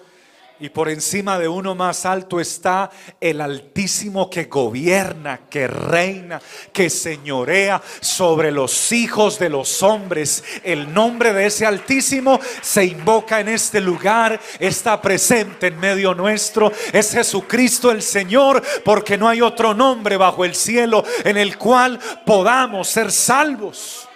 y 0.59 0.69
por 0.69 0.89
encima 0.89 1.39
de 1.39 1.47
uno 1.47 1.73
más 1.73 2.05
alto 2.05 2.39
está 2.39 2.91
el 3.21 3.39
Altísimo 3.39 4.29
que 4.29 4.45
gobierna, 4.45 5.41
que 5.49 5.67
reina, 5.67 6.41
que 6.73 6.89
señorea 6.89 7.81
sobre 8.01 8.51
los 8.51 8.91
hijos 8.91 9.39
de 9.39 9.49
los 9.49 9.81
hombres. 9.81 10.43
El 10.63 10.93
nombre 10.93 11.33
de 11.33 11.45
ese 11.45 11.65
Altísimo 11.65 12.39
se 12.61 12.83
invoca 12.85 13.39
en 13.39 13.47
este 13.49 13.79
lugar, 13.79 14.39
está 14.59 15.01
presente 15.01 15.67
en 15.67 15.79
medio 15.79 16.13
nuestro. 16.13 16.71
Es 16.91 17.11
Jesucristo 17.11 17.91
el 17.91 18.01
Señor, 18.01 18.61
porque 18.83 19.17
no 19.17 19.29
hay 19.29 19.41
otro 19.41 19.73
nombre 19.73 20.17
bajo 20.17 20.43
el 20.43 20.55
cielo 20.55 21.05
en 21.23 21.37
el 21.37 21.57
cual 21.57 21.99
podamos 22.25 22.89
ser 22.89 23.11
salvos. 23.11 24.09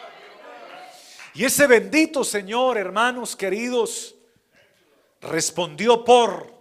Y 1.35 1.45
ese 1.45 1.67
bendito 1.67 2.23
Señor, 2.23 2.77
hermanos 2.77 3.35
queridos, 3.35 4.12
respondió 5.23 6.03
por 6.03 6.53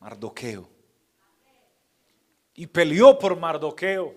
Mardoqueo. 0.00 0.68
Y 2.54 2.66
peleó 2.66 3.18
por 3.18 3.38
Mardoqueo. 3.38 4.14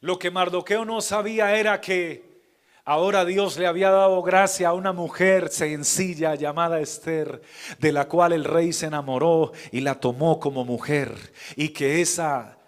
Lo 0.00 0.18
que 0.18 0.30
Mardoqueo 0.30 0.84
no 0.84 1.00
sabía 1.00 1.54
era 1.56 1.80
que 1.80 2.42
ahora 2.84 3.24
Dios 3.24 3.58
le 3.58 3.66
había 3.66 3.90
dado 3.90 4.22
gracia 4.22 4.68
a 4.68 4.72
una 4.72 4.92
mujer 4.92 5.50
sencilla 5.50 6.34
llamada 6.34 6.80
Esther, 6.80 7.42
de 7.78 7.92
la 7.92 8.08
cual 8.08 8.32
el 8.32 8.44
rey 8.44 8.72
se 8.72 8.86
enamoró 8.86 9.52
y 9.70 9.80
la 9.80 10.00
tomó 10.00 10.40
como 10.40 10.64
mujer. 10.64 11.14
Y 11.56 11.70
que 11.70 12.00
esa 12.00 12.58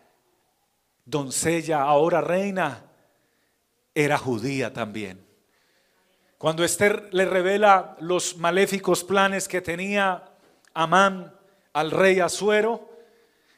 doncella, 1.05 1.83
ahora 1.83 2.21
reina, 2.21 2.85
era 3.95 4.19
judía 4.19 4.73
también. 4.73 5.25
Cuando 6.37 6.65
Esther 6.65 7.09
le 7.13 7.27
revela 7.27 7.97
los 8.01 8.37
maléficos 8.39 9.05
planes 9.05 9.47
que 9.47 9.61
tenía 9.61 10.30
Amán 10.75 11.35
al 11.73 11.91
rey 11.91 12.21
Azuero. 12.21 12.89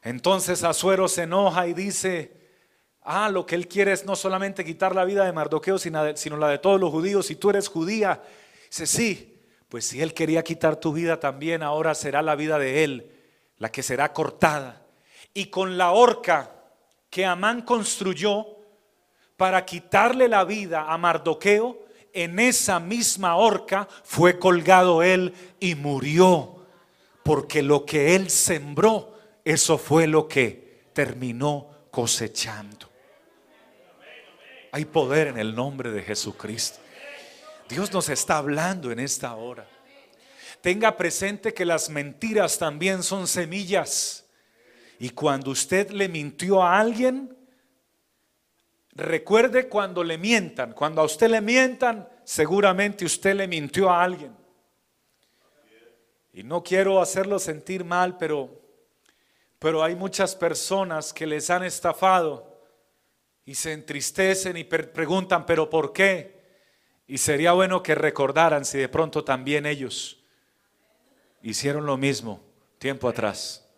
Entonces 0.02 0.64
Azuero 0.64 1.08
se 1.08 1.22
enoja 1.22 1.66
y 1.66 1.74
dice, 1.74 2.32
ah, 3.02 3.28
lo 3.28 3.46
que 3.46 3.54
él 3.54 3.68
quiere 3.68 3.92
es 3.92 4.04
no 4.04 4.16
solamente 4.16 4.64
quitar 4.64 4.94
la 4.94 5.04
vida 5.04 5.24
de 5.24 5.32
Mardoqueo, 5.32 5.78
sino 5.78 6.36
la 6.36 6.48
de 6.48 6.58
todos 6.58 6.80
los 6.80 6.90
judíos. 6.90 7.26
Si 7.26 7.36
tú 7.36 7.50
eres 7.50 7.68
judía, 7.68 8.22
dice, 8.68 8.86
sí, 8.86 9.40
pues 9.68 9.86
si 9.86 10.02
él 10.02 10.12
quería 10.14 10.42
quitar 10.42 10.76
tu 10.76 10.92
vida 10.92 11.20
también, 11.20 11.62
ahora 11.62 11.94
será 11.94 12.22
la 12.22 12.34
vida 12.34 12.58
de 12.58 12.84
él 12.84 13.12
la 13.62 13.70
que 13.70 13.84
será 13.84 14.12
cortada. 14.12 14.82
Y 15.32 15.46
con 15.46 15.78
la 15.78 15.92
horca 15.92 16.50
que 17.08 17.24
Amán 17.24 17.62
construyó 17.62 18.44
para 19.36 19.64
quitarle 19.64 20.26
la 20.26 20.44
vida 20.44 20.92
a 20.92 20.98
Mardoqueo, 20.98 21.78
en 22.12 22.40
esa 22.40 22.80
misma 22.80 23.36
horca 23.36 23.86
fue 24.02 24.40
colgado 24.40 25.04
él 25.04 25.32
y 25.60 25.76
murió 25.76 26.61
porque 27.22 27.62
lo 27.62 27.84
que 27.86 28.14
él 28.14 28.30
sembró, 28.30 29.18
eso 29.44 29.78
fue 29.78 30.06
lo 30.06 30.28
que 30.28 30.86
terminó 30.92 31.86
cosechando. 31.90 32.90
Hay 34.72 34.86
poder 34.86 35.28
en 35.28 35.38
el 35.38 35.54
nombre 35.54 35.90
de 35.90 36.02
Jesucristo. 36.02 36.78
Dios 37.68 37.92
nos 37.92 38.08
está 38.08 38.38
hablando 38.38 38.90
en 38.90 38.98
esta 38.98 39.34
hora. 39.34 39.66
Tenga 40.60 40.96
presente 40.96 41.52
que 41.52 41.64
las 41.64 41.90
mentiras 41.90 42.58
también 42.58 43.02
son 43.02 43.26
semillas. 43.26 44.24
Y 44.98 45.10
cuando 45.10 45.50
usted 45.50 45.90
le 45.90 46.08
mintió 46.08 46.62
a 46.62 46.78
alguien, 46.78 47.36
recuerde 48.92 49.68
cuando 49.68 50.04
le 50.04 50.16
mientan. 50.16 50.72
Cuando 50.72 51.02
a 51.02 51.04
usted 51.04 51.28
le 51.28 51.40
mientan, 51.40 52.08
seguramente 52.24 53.04
usted 53.04 53.34
le 53.34 53.48
mintió 53.48 53.90
a 53.90 54.02
alguien. 54.02 54.41
Y 56.32 56.42
no 56.42 56.62
quiero 56.62 57.00
hacerlo 57.00 57.38
sentir 57.38 57.84
mal, 57.84 58.16
pero, 58.16 58.50
pero 59.58 59.82
hay 59.82 59.94
muchas 59.94 60.34
personas 60.34 61.12
que 61.12 61.26
les 61.26 61.50
han 61.50 61.62
estafado 61.62 62.58
y 63.44 63.54
se 63.54 63.72
entristecen 63.72 64.56
y 64.56 64.64
preguntan, 64.64 65.44
pero 65.44 65.68
¿por 65.68 65.92
qué? 65.92 66.40
Y 67.06 67.18
sería 67.18 67.52
bueno 67.52 67.82
que 67.82 67.94
recordaran 67.94 68.64
si 68.64 68.78
de 68.78 68.88
pronto 68.88 69.24
también 69.24 69.66
ellos 69.66 70.22
hicieron 71.42 71.84
lo 71.84 71.96
mismo 71.96 72.40
tiempo 72.78 73.08
atrás. 73.08 73.68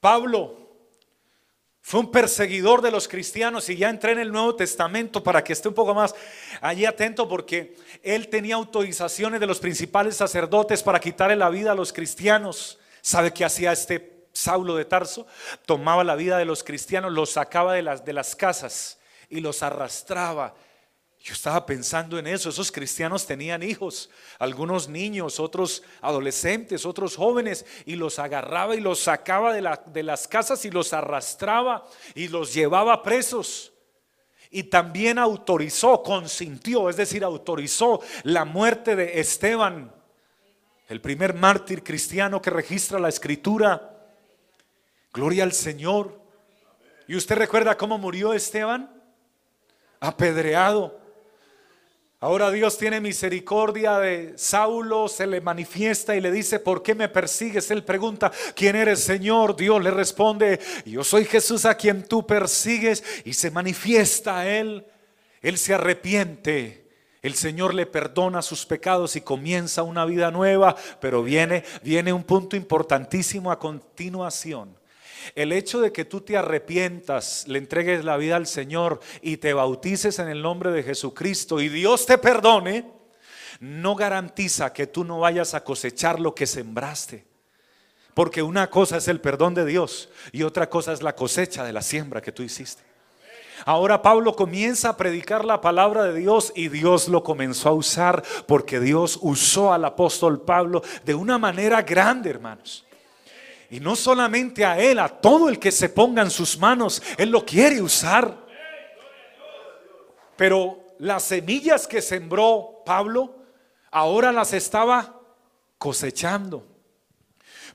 Pablo 0.00 0.61
fue 1.84 1.98
un 1.98 2.12
perseguidor 2.12 2.80
de 2.80 2.92
los 2.92 3.08
cristianos 3.08 3.68
y 3.68 3.76
ya 3.76 3.90
entré 3.90 4.12
en 4.12 4.20
el 4.20 4.30
Nuevo 4.30 4.54
Testamento 4.54 5.22
para 5.22 5.42
que 5.42 5.52
esté 5.52 5.66
un 5.66 5.74
poco 5.74 5.92
más 5.94 6.14
allí 6.60 6.86
atento 6.86 7.28
porque 7.28 7.74
él 8.04 8.28
tenía 8.28 8.54
autorizaciones 8.54 9.40
de 9.40 9.48
los 9.48 9.58
principales 9.58 10.16
sacerdotes 10.16 10.80
para 10.82 11.00
quitarle 11.00 11.34
la 11.34 11.50
vida 11.50 11.72
a 11.72 11.74
los 11.74 11.92
cristianos. 11.92 12.78
¿Sabe 13.00 13.32
qué 13.32 13.44
hacía 13.44 13.72
este 13.72 14.26
Saulo 14.32 14.76
de 14.76 14.84
Tarso? 14.84 15.26
Tomaba 15.66 16.04
la 16.04 16.14
vida 16.14 16.38
de 16.38 16.44
los 16.44 16.62
cristianos, 16.62 17.12
los 17.12 17.30
sacaba 17.30 17.74
de 17.74 17.82
las, 17.82 18.04
de 18.04 18.12
las 18.12 18.36
casas 18.36 18.98
y 19.28 19.40
los 19.40 19.64
arrastraba 19.64 20.54
yo 21.22 21.34
estaba 21.34 21.64
pensando 21.64 22.18
en 22.18 22.26
eso, 22.26 22.48
esos 22.48 22.72
cristianos 22.72 23.24
tenían 23.24 23.62
hijos, 23.62 24.10
algunos 24.40 24.88
niños, 24.88 25.38
otros 25.38 25.84
adolescentes, 26.00 26.84
otros 26.84 27.14
jóvenes, 27.14 27.64
y 27.86 27.94
los 27.94 28.18
agarraba 28.18 28.74
y 28.74 28.80
los 28.80 28.98
sacaba 28.98 29.52
de, 29.52 29.78
de, 29.86 30.02
las 30.02 30.26
casas 30.26 30.64
y 30.64 30.70
los 30.72 30.92
arrastraba 30.92 31.86
y 32.16 32.26
los 32.26 32.52
llevaba 32.52 33.04
presos. 33.04 33.72
Y 34.50 34.64
también 34.64 35.16
autorizó, 35.16 36.02
consintió, 36.02 36.90
es 36.90 36.96
decir, 36.96 37.22
autorizó 37.22 38.00
la 38.24 38.44
muerte 38.44 38.96
de 38.96 39.20
Esteban, 39.20 39.94
el 40.88 41.00
primer 41.00 41.34
mártir 41.34 41.84
cristiano 41.84 42.42
que 42.42 42.50
registra 42.50 42.98
la 42.98 43.08
escritura. 43.08 43.96
Gloria 45.12 45.44
al 45.44 45.52
Señor. 45.52 46.20
¿Y 47.06 47.14
usted 47.14 47.36
recuerda 47.36 47.76
cómo 47.76 47.96
murió 47.96 48.34
Esteban? 48.34 48.90
Apedreado 50.00 51.01
Ahora 52.22 52.52
Dios 52.52 52.78
tiene 52.78 53.00
misericordia 53.00 53.98
de 53.98 54.34
Saulo, 54.36 55.08
se 55.08 55.26
le 55.26 55.40
manifiesta 55.40 56.14
y 56.14 56.20
le 56.20 56.30
dice, 56.30 56.60
¿por 56.60 56.80
qué 56.80 56.94
me 56.94 57.08
persigues? 57.08 57.68
Él 57.72 57.82
pregunta, 57.82 58.30
¿quién 58.54 58.76
eres 58.76 59.00
Señor? 59.00 59.56
Dios 59.56 59.82
le 59.82 59.90
responde, 59.90 60.60
yo 60.86 61.02
soy 61.02 61.24
Jesús 61.24 61.64
a 61.64 61.74
quien 61.74 62.06
tú 62.06 62.24
persigues 62.24 63.02
y 63.24 63.32
se 63.32 63.50
manifiesta 63.50 64.38
a 64.38 64.48
él. 64.48 64.86
Él 65.40 65.58
se 65.58 65.74
arrepiente. 65.74 66.86
El 67.22 67.34
Señor 67.34 67.74
le 67.74 67.86
perdona 67.86 68.40
sus 68.40 68.66
pecados 68.66 69.16
y 69.16 69.22
comienza 69.22 69.82
una 69.82 70.04
vida 70.04 70.30
nueva, 70.30 70.76
pero 71.00 71.24
viene 71.24 71.64
viene 71.82 72.12
un 72.12 72.22
punto 72.22 72.54
importantísimo 72.54 73.50
a 73.50 73.58
continuación. 73.58 74.76
El 75.34 75.52
hecho 75.52 75.80
de 75.80 75.92
que 75.92 76.04
tú 76.04 76.20
te 76.20 76.36
arrepientas, 76.36 77.46
le 77.48 77.58
entregues 77.58 78.04
la 78.04 78.16
vida 78.16 78.36
al 78.36 78.46
Señor 78.46 79.00
y 79.20 79.38
te 79.38 79.52
bautices 79.52 80.18
en 80.18 80.28
el 80.28 80.42
nombre 80.42 80.70
de 80.70 80.82
Jesucristo 80.82 81.60
y 81.60 81.68
Dios 81.68 82.06
te 82.06 82.18
perdone, 82.18 82.86
no 83.60 83.94
garantiza 83.94 84.72
que 84.72 84.86
tú 84.86 85.04
no 85.04 85.20
vayas 85.20 85.54
a 85.54 85.64
cosechar 85.64 86.18
lo 86.18 86.34
que 86.34 86.46
sembraste. 86.46 87.24
Porque 88.14 88.42
una 88.42 88.68
cosa 88.68 88.98
es 88.98 89.08
el 89.08 89.20
perdón 89.20 89.54
de 89.54 89.64
Dios 89.64 90.10
y 90.32 90.42
otra 90.42 90.68
cosa 90.68 90.92
es 90.92 91.02
la 91.02 91.14
cosecha 91.14 91.64
de 91.64 91.72
la 91.72 91.82
siembra 91.82 92.20
que 92.20 92.32
tú 92.32 92.42
hiciste. 92.42 92.82
Ahora 93.64 94.02
Pablo 94.02 94.34
comienza 94.34 94.90
a 94.90 94.96
predicar 94.96 95.44
la 95.44 95.60
palabra 95.60 96.04
de 96.04 96.18
Dios 96.18 96.52
y 96.56 96.68
Dios 96.68 97.08
lo 97.08 97.22
comenzó 97.22 97.68
a 97.68 97.72
usar 97.72 98.22
porque 98.46 98.80
Dios 98.80 99.18
usó 99.22 99.72
al 99.72 99.84
apóstol 99.84 100.40
Pablo 100.40 100.82
de 101.04 101.14
una 101.14 101.38
manera 101.38 101.82
grande, 101.82 102.30
hermanos. 102.30 102.84
Y 103.72 103.80
no 103.80 103.96
solamente 103.96 104.66
a 104.66 104.78
Él, 104.78 104.98
a 104.98 105.08
todo 105.08 105.48
el 105.48 105.58
que 105.58 105.72
se 105.72 105.88
ponga 105.88 106.20
en 106.20 106.30
sus 106.30 106.58
manos, 106.58 107.02
Él 107.16 107.30
lo 107.30 107.42
quiere 107.42 107.80
usar. 107.80 108.36
Pero 110.36 110.84
las 110.98 111.22
semillas 111.22 111.86
que 111.86 112.02
sembró 112.02 112.82
Pablo, 112.84 113.34
ahora 113.90 114.30
las 114.30 114.52
estaba 114.52 115.18
cosechando. 115.78 116.66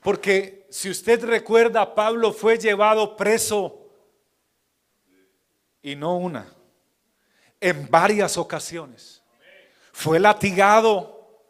Porque 0.00 0.68
si 0.70 0.88
usted 0.88 1.24
recuerda, 1.24 1.96
Pablo 1.96 2.32
fue 2.32 2.58
llevado 2.58 3.16
preso 3.16 3.90
y 5.82 5.96
no 5.96 6.16
una, 6.16 6.46
en 7.60 7.90
varias 7.90 8.36
ocasiones. 8.36 9.20
Fue 9.90 10.20
latigado, 10.20 11.42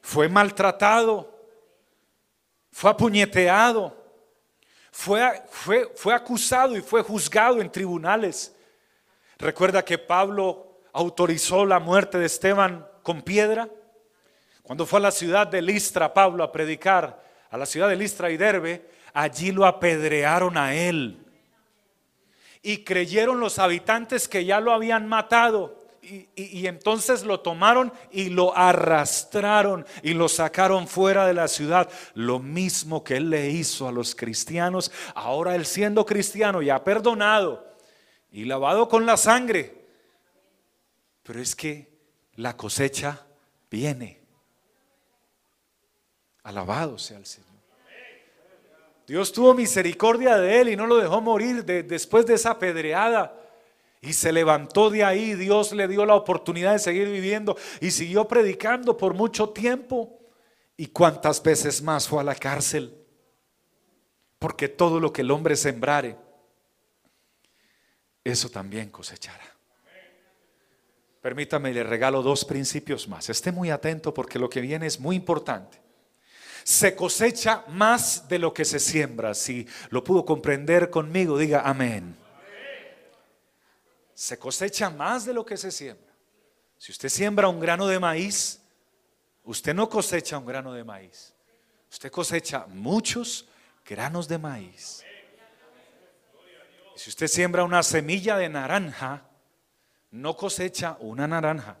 fue 0.00 0.28
maltratado, 0.28 1.36
fue 2.70 2.90
apuñeteado, 2.90 3.95
fue, 4.98 5.42
fue, 5.50 5.92
fue 5.94 6.14
acusado 6.14 6.74
y 6.74 6.80
fue 6.80 7.02
juzgado 7.02 7.60
en 7.60 7.70
tribunales. 7.70 8.56
Recuerda 9.38 9.84
que 9.84 9.98
Pablo 9.98 10.80
autorizó 10.94 11.66
la 11.66 11.78
muerte 11.78 12.16
de 12.16 12.24
Esteban 12.24 12.88
con 13.02 13.20
piedra. 13.20 13.68
Cuando 14.62 14.86
fue 14.86 14.98
a 14.98 15.02
la 15.02 15.10
ciudad 15.10 15.46
de 15.48 15.60
Listra, 15.60 16.14
Pablo, 16.14 16.42
a 16.42 16.50
predicar, 16.50 17.22
a 17.50 17.58
la 17.58 17.66
ciudad 17.66 17.90
de 17.90 17.96
Listra 17.96 18.30
y 18.30 18.38
Derbe, 18.38 18.88
allí 19.12 19.52
lo 19.52 19.66
apedrearon 19.66 20.56
a 20.56 20.74
él. 20.74 21.22
Y 22.62 22.82
creyeron 22.82 23.38
los 23.38 23.58
habitantes 23.58 24.26
que 24.26 24.46
ya 24.46 24.60
lo 24.60 24.72
habían 24.72 25.06
matado 25.06 25.85
y, 26.34 26.66
entonces 26.66 27.24
lo 27.24 27.40
tomaron 27.40 27.92
y 28.10 28.28
lo 28.28 28.56
arrastraron 28.56 29.84
y 30.02 30.14
lo 30.14 30.28
sacaron 30.28 30.86
fuera 30.86 31.26
de 31.26 31.34
la 31.34 31.48
ciudad. 31.48 31.90
Lo 32.14 32.38
mismo 32.38 33.02
que 33.02 33.16
él 33.16 33.30
le 33.30 33.50
hizo 33.50 33.88
a 33.88 33.92
los 33.92 34.14
cristianos. 34.14 34.92
Ahora 35.14 35.54
él 35.54 35.66
siendo 35.66 36.06
cristiano 36.06 36.62
ya 36.62 36.82
perdonado 36.84 37.76
y 38.30 38.44
lavado 38.44 38.88
con 38.88 39.06
la 39.06 39.16
sangre. 39.16 39.86
Pero 41.22 41.40
es 41.40 41.56
que 41.56 41.90
la 42.36 42.56
cosecha 42.56 43.26
viene. 43.70 44.20
Alabado 46.44 46.98
sea 46.98 47.18
el 47.18 47.26
Señor. 47.26 47.46
Dios 49.06 49.32
tuvo 49.32 49.54
misericordia 49.54 50.36
de 50.36 50.60
él 50.60 50.68
y 50.70 50.76
no 50.76 50.86
lo 50.86 50.96
dejó 50.96 51.20
morir 51.20 51.64
después 51.64 52.26
de 52.26 52.34
esa 52.34 52.58
pedreada. 52.58 53.45
Y 54.06 54.12
se 54.12 54.32
levantó 54.32 54.88
de 54.88 55.02
ahí, 55.02 55.34
Dios 55.34 55.72
le 55.72 55.88
dio 55.88 56.06
la 56.06 56.14
oportunidad 56.14 56.72
de 56.74 56.78
seguir 56.78 57.08
viviendo 57.08 57.56
y 57.80 57.90
siguió 57.90 58.28
predicando 58.28 58.96
por 58.96 59.14
mucho 59.14 59.48
tiempo. 59.48 60.20
¿Y 60.76 60.86
cuántas 60.86 61.42
veces 61.42 61.82
más 61.82 62.06
fue 62.06 62.20
a 62.20 62.24
la 62.24 62.36
cárcel? 62.36 62.96
Porque 64.38 64.68
todo 64.68 65.00
lo 65.00 65.12
que 65.12 65.22
el 65.22 65.30
hombre 65.32 65.56
sembrare, 65.56 66.16
eso 68.22 68.48
también 68.48 68.90
cosechará. 68.90 69.56
Permítame, 71.20 71.74
le 71.74 71.82
regalo 71.82 72.22
dos 72.22 72.44
principios 72.44 73.08
más. 73.08 73.28
Esté 73.28 73.50
muy 73.50 73.70
atento 73.70 74.14
porque 74.14 74.38
lo 74.38 74.48
que 74.48 74.60
viene 74.60 74.86
es 74.86 75.00
muy 75.00 75.16
importante. 75.16 75.82
Se 76.62 76.94
cosecha 76.94 77.64
más 77.70 78.28
de 78.28 78.38
lo 78.38 78.54
que 78.54 78.64
se 78.64 78.78
siembra. 78.78 79.34
Si 79.34 79.66
lo 79.90 80.04
pudo 80.04 80.24
comprender 80.24 80.90
conmigo, 80.90 81.36
diga 81.36 81.62
amén 81.62 82.24
se 84.16 84.38
cosecha 84.38 84.88
más 84.88 85.26
de 85.26 85.34
lo 85.34 85.44
que 85.44 85.58
se 85.58 85.70
siembra. 85.70 86.10
Si 86.78 86.90
usted 86.90 87.10
siembra 87.10 87.48
un 87.48 87.60
grano 87.60 87.86
de 87.86 88.00
maíz, 88.00 88.62
usted 89.44 89.74
no 89.74 89.90
cosecha 89.90 90.38
un 90.38 90.46
grano 90.46 90.72
de 90.72 90.84
maíz. 90.84 91.34
Usted 91.90 92.10
cosecha 92.10 92.66
muchos 92.66 93.46
granos 93.84 94.26
de 94.26 94.38
maíz. 94.38 95.04
si 96.94 97.10
usted 97.10 97.26
siembra 97.26 97.62
una 97.62 97.82
semilla 97.82 98.38
de 98.38 98.48
naranja, 98.48 99.22
no 100.10 100.34
cosecha 100.34 100.96
una 101.00 101.28
naranja, 101.28 101.76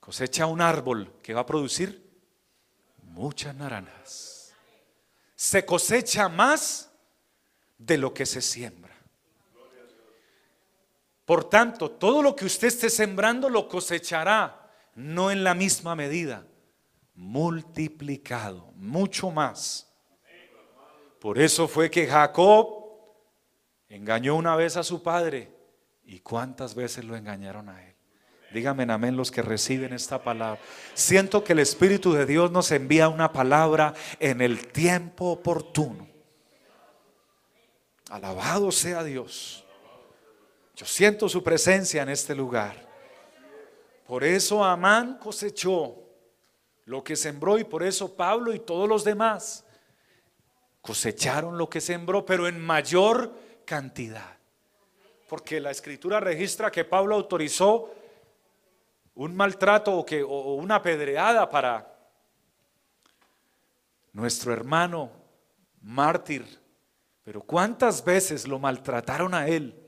cosecha 0.00 0.46
un 0.46 0.60
árbol 0.60 1.14
que 1.22 1.32
va 1.32 1.42
a 1.42 1.46
producir 1.46 2.10
muchas 3.04 3.54
naranjas. 3.54 4.52
Se 5.36 5.64
cosecha 5.64 6.28
más 6.28 6.90
de 7.78 7.98
lo 7.98 8.12
que 8.12 8.26
se 8.26 8.42
siembra. 8.42 8.91
Por 11.24 11.48
tanto, 11.48 11.90
todo 11.90 12.22
lo 12.22 12.34
que 12.34 12.44
usted 12.44 12.68
esté 12.68 12.90
sembrando 12.90 13.48
lo 13.48 13.68
cosechará, 13.68 14.70
no 14.94 15.30
en 15.30 15.44
la 15.44 15.54
misma 15.54 15.94
medida, 15.94 16.44
multiplicado, 17.14 18.72
mucho 18.74 19.30
más. 19.30 19.88
Por 21.20 21.38
eso 21.38 21.68
fue 21.68 21.90
que 21.90 22.06
Jacob 22.06 22.82
engañó 23.88 24.34
una 24.34 24.56
vez 24.56 24.76
a 24.76 24.82
su 24.82 25.02
padre. 25.02 25.52
¿Y 26.04 26.18
cuántas 26.20 26.74
veces 26.74 27.04
lo 27.04 27.16
engañaron 27.16 27.68
a 27.68 27.86
él? 27.86 27.94
Díganme 28.52 28.92
amén 28.92 29.16
los 29.16 29.30
que 29.30 29.40
reciben 29.40 29.92
esta 29.92 30.22
palabra. 30.22 30.60
Siento 30.94 31.42
que 31.42 31.52
el 31.54 31.60
Espíritu 31.60 32.12
de 32.12 32.26
Dios 32.26 32.50
nos 32.50 32.70
envía 32.70 33.08
una 33.08 33.32
palabra 33.32 33.94
en 34.18 34.42
el 34.42 34.66
tiempo 34.68 35.30
oportuno. 35.30 36.06
Alabado 38.10 38.70
sea 38.72 39.04
Dios. 39.04 39.64
Yo 40.74 40.86
siento 40.86 41.28
su 41.28 41.42
presencia 41.42 42.02
en 42.02 42.08
este 42.08 42.34
lugar. 42.34 42.88
Por 44.06 44.24
eso 44.24 44.64
Amán 44.64 45.18
cosechó 45.18 45.96
lo 46.84 47.04
que 47.04 47.16
sembró 47.16 47.58
y 47.58 47.64
por 47.64 47.82
eso 47.82 48.14
Pablo 48.14 48.52
y 48.52 48.58
todos 48.58 48.88
los 48.88 49.04
demás 49.04 49.64
cosecharon 50.80 51.56
lo 51.56 51.70
que 51.70 51.80
sembró, 51.80 52.26
pero 52.26 52.48
en 52.48 52.60
mayor 52.60 53.32
cantidad. 53.64 54.36
Porque 55.28 55.60
la 55.60 55.70
escritura 55.70 56.20
registra 56.20 56.70
que 56.70 56.84
Pablo 56.84 57.14
autorizó 57.14 57.94
un 59.14 59.34
maltrato 59.36 59.96
o, 59.96 60.04
que, 60.04 60.22
o 60.22 60.54
una 60.54 60.82
pedreada 60.82 61.48
para 61.48 61.94
nuestro 64.12 64.52
hermano 64.52 65.10
mártir. 65.80 66.60
Pero 67.22 67.40
¿cuántas 67.40 68.04
veces 68.04 68.48
lo 68.48 68.58
maltrataron 68.58 69.34
a 69.34 69.46
él? 69.46 69.81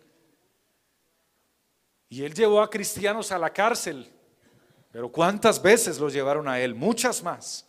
Y 2.08 2.24
él 2.24 2.34
llevó 2.34 2.60
a 2.60 2.70
cristianos 2.70 3.32
a 3.32 3.38
la 3.38 3.52
cárcel. 3.52 4.10
Pero 4.92 5.10
¿cuántas 5.10 5.60
veces 5.60 5.98
los 5.98 6.12
llevaron 6.12 6.48
a 6.48 6.60
él? 6.60 6.74
Muchas 6.74 7.22
más. 7.22 7.66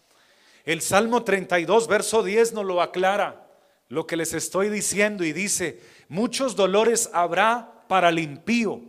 El 0.64 0.82
Salmo 0.82 1.24
32, 1.24 1.88
verso 1.88 2.24
10 2.24 2.54
nos 2.54 2.66
lo 2.66 2.82
aclara 2.82 3.46
lo 3.88 4.08
que 4.08 4.18
les 4.18 4.34
estoy 4.34 4.70
diciendo 4.70 5.24
y 5.24 5.32
dice, 5.32 5.80
muchos 6.10 6.56
dolores 6.56 7.10
habrá 7.14 7.86
para 7.88 8.10
el 8.10 8.20
impío. 8.20 8.82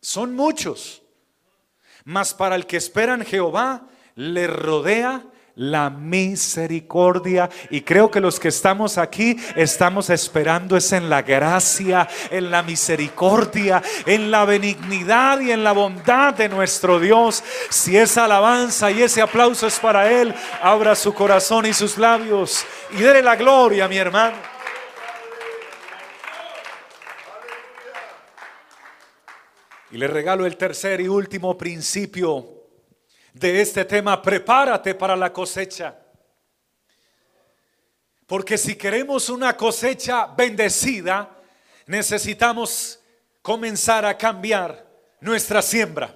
Son 0.00 0.34
muchos. 0.34 1.02
Mas 2.04 2.34
para 2.34 2.56
el 2.56 2.66
que 2.66 2.76
espera 2.76 3.14
en 3.14 3.24
Jehová, 3.24 3.86
le 4.14 4.46
rodea 4.46 5.24
la 5.56 5.90
misericordia. 5.90 7.48
Y 7.70 7.82
creo 7.82 8.10
que 8.10 8.20
los 8.20 8.38
que 8.38 8.48
estamos 8.48 8.98
aquí 8.98 9.36
estamos 9.56 10.10
esperando 10.10 10.76
es 10.76 10.92
en 10.92 11.10
la 11.10 11.22
gracia, 11.22 12.08
en 12.30 12.50
la 12.50 12.62
misericordia, 12.62 13.82
en 14.06 14.30
la 14.30 14.44
benignidad 14.44 15.40
y 15.40 15.50
en 15.50 15.64
la 15.64 15.72
bondad 15.72 16.34
de 16.34 16.48
nuestro 16.48 17.00
Dios. 17.00 17.42
Si 17.68 17.96
esa 17.96 18.24
alabanza 18.24 18.90
y 18.90 19.02
ese 19.02 19.22
aplauso 19.22 19.66
es 19.66 19.78
para 19.78 20.10
Él, 20.10 20.34
abra 20.62 20.94
su 20.94 21.12
corazón 21.12 21.66
y 21.66 21.72
sus 21.72 21.98
labios 21.98 22.64
y 22.92 22.96
déle 22.96 23.22
la 23.22 23.36
gloria, 23.36 23.88
mi 23.88 23.96
hermano. 23.96 24.36
Y 29.92 29.96
le 29.96 30.06
regalo 30.06 30.46
el 30.46 30.56
tercer 30.56 31.00
y 31.00 31.08
último 31.08 31.58
principio 31.58 32.59
de 33.40 33.62
este 33.62 33.84
tema, 33.86 34.20
prepárate 34.20 34.94
para 34.94 35.16
la 35.16 35.32
cosecha. 35.32 35.96
Porque 38.26 38.58
si 38.58 38.76
queremos 38.76 39.28
una 39.30 39.56
cosecha 39.56 40.26
bendecida, 40.26 41.36
necesitamos 41.86 43.00
comenzar 43.42 44.04
a 44.04 44.16
cambiar 44.16 44.86
nuestra 45.20 45.62
siembra. 45.62 46.14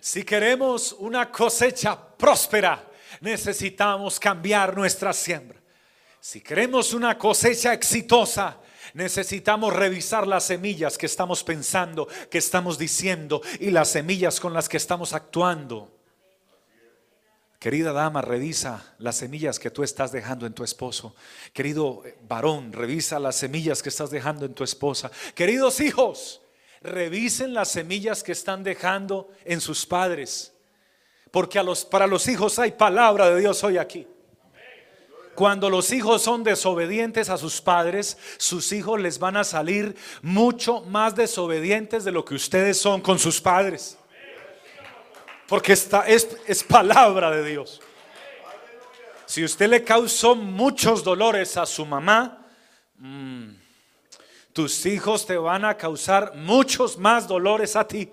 Si 0.00 0.24
queremos 0.24 0.92
una 0.92 1.30
cosecha 1.30 1.96
próspera, 2.16 2.84
necesitamos 3.20 4.18
cambiar 4.18 4.74
nuestra 4.76 5.12
siembra. 5.12 5.60
Si 6.18 6.40
queremos 6.40 6.94
una 6.94 7.16
cosecha 7.16 7.72
exitosa, 7.72 8.58
necesitamos 8.94 9.72
revisar 9.74 10.26
las 10.26 10.44
semillas 10.44 10.98
que 10.98 11.06
estamos 11.06 11.44
pensando, 11.44 12.08
que 12.30 12.38
estamos 12.38 12.78
diciendo 12.78 13.40
y 13.60 13.70
las 13.70 13.90
semillas 13.90 14.40
con 14.40 14.52
las 14.52 14.68
que 14.68 14.76
estamos 14.76 15.12
actuando. 15.12 15.90
Querida 17.58 17.92
dama, 17.92 18.22
revisa 18.22 18.94
las 18.98 19.16
semillas 19.16 19.58
que 19.58 19.70
tú 19.70 19.82
estás 19.82 20.12
dejando 20.12 20.46
en 20.46 20.52
tu 20.52 20.62
esposo. 20.62 21.16
Querido 21.52 22.04
varón, 22.28 22.72
revisa 22.72 23.18
las 23.18 23.34
semillas 23.34 23.82
que 23.82 23.88
estás 23.88 24.10
dejando 24.10 24.46
en 24.46 24.54
tu 24.54 24.62
esposa. 24.62 25.10
Queridos 25.34 25.80
hijos, 25.80 26.40
revisen 26.82 27.54
las 27.54 27.68
semillas 27.68 28.22
que 28.22 28.30
están 28.30 28.62
dejando 28.62 29.28
en 29.44 29.60
sus 29.60 29.84
padres. 29.86 30.52
Porque 31.32 31.60
para 31.90 32.06
los 32.06 32.28
hijos 32.28 32.58
hay 32.60 32.72
palabra 32.72 33.28
de 33.30 33.40
Dios 33.40 33.62
hoy 33.64 33.76
aquí. 33.76 34.06
Cuando 35.38 35.70
los 35.70 35.92
hijos 35.92 36.22
son 36.22 36.42
desobedientes 36.42 37.30
a 37.30 37.38
sus 37.38 37.60
padres, 37.60 38.18
sus 38.38 38.72
hijos 38.72 39.00
les 39.00 39.20
van 39.20 39.36
a 39.36 39.44
salir 39.44 39.94
mucho 40.20 40.80
más 40.80 41.14
desobedientes 41.14 42.02
de 42.02 42.10
lo 42.10 42.24
que 42.24 42.34
ustedes 42.34 42.80
son 42.80 43.00
con 43.00 43.20
sus 43.20 43.40
padres. 43.40 43.96
Porque 45.46 45.74
esta 45.74 46.08
es, 46.08 46.26
palabra 46.68 47.30
de 47.30 47.48
Dios. 47.48 47.80
Si 49.26 49.44
usted 49.44 49.68
le 49.68 49.84
causó 49.84 50.34
muchos 50.34 51.04
dolores 51.04 51.56
a 51.56 51.66
su 51.66 51.86
mamá, 51.86 52.44
mm, 52.96 53.50
tus 54.52 54.86
hijos 54.86 55.24
te 55.24 55.36
van 55.36 55.64
a 55.64 55.76
causar 55.76 56.34
muchos 56.34 56.98
más 56.98 57.28
dolores 57.28 57.76
a 57.76 57.86
ti. 57.86 58.10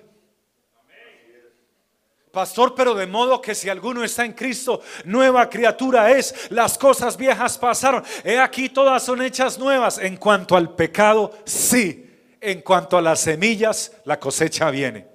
Pastor, 2.35 2.75
pero 2.75 2.93
de 2.93 3.07
modo 3.07 3.41
que 3.41 3.55
si 3.55 3.69
alguno 3.69 4.03
está 4.03 4.25
en 4.25 4.33
Cristo, 4.33 4.81
nueva 5.05 5.49
criatura 5.49 6.11
es, 6.11 6.51
las 6.51 6.77
cosas 6.77 7.15
viejas 7.15 7.57
pasaron. 7.57 8.03
He 8.25 8.37
aquí 8.37 8.67
todas 8.67 9.03
son 9.03 9.21
hechas 9.21 9.57
nuevas. 9.57 9.99
En 9.99 10.17
cuanto 10.17 10.57
al 10.57 10.75
pecado, 10.75 11.31
sí. 11.45 12.35
En 12.41 12.59
cuanto 12.61 12.97
a 12.97 13.01
las 13.01 13.21
semillas, 13.21 13.93
la 14.03 14.19
cosecha 14.19 14.69
viene. 14.69 15.07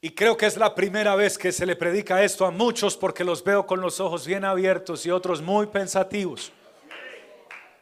Y 0.00 0.10
creo 0.10 0.36
que 0.36 0.46
es 0.46 0.56
la 0.56 0.76
primera 0.76 1.16
vez 1.16 1.36
que 1.36 1.50
se 1.50 1.66
le 1.66 1.74
predica 1.74 2.22
esto 2.22 2.46
a 2.46 2.52
muchos 2.52 2.96
porque 2.96 3.24
los 3.24 3.42
veo 3.42 3.66
con 3.66 3.80
los 3.80 3.98
ojos 3.98 4.24
bien 4.28 4.44
abiertos 4.44 5.04
y 5.06 5.10
otros 5.10 5.42
muy 5.42 5.66
pensativos. 5.66 6.52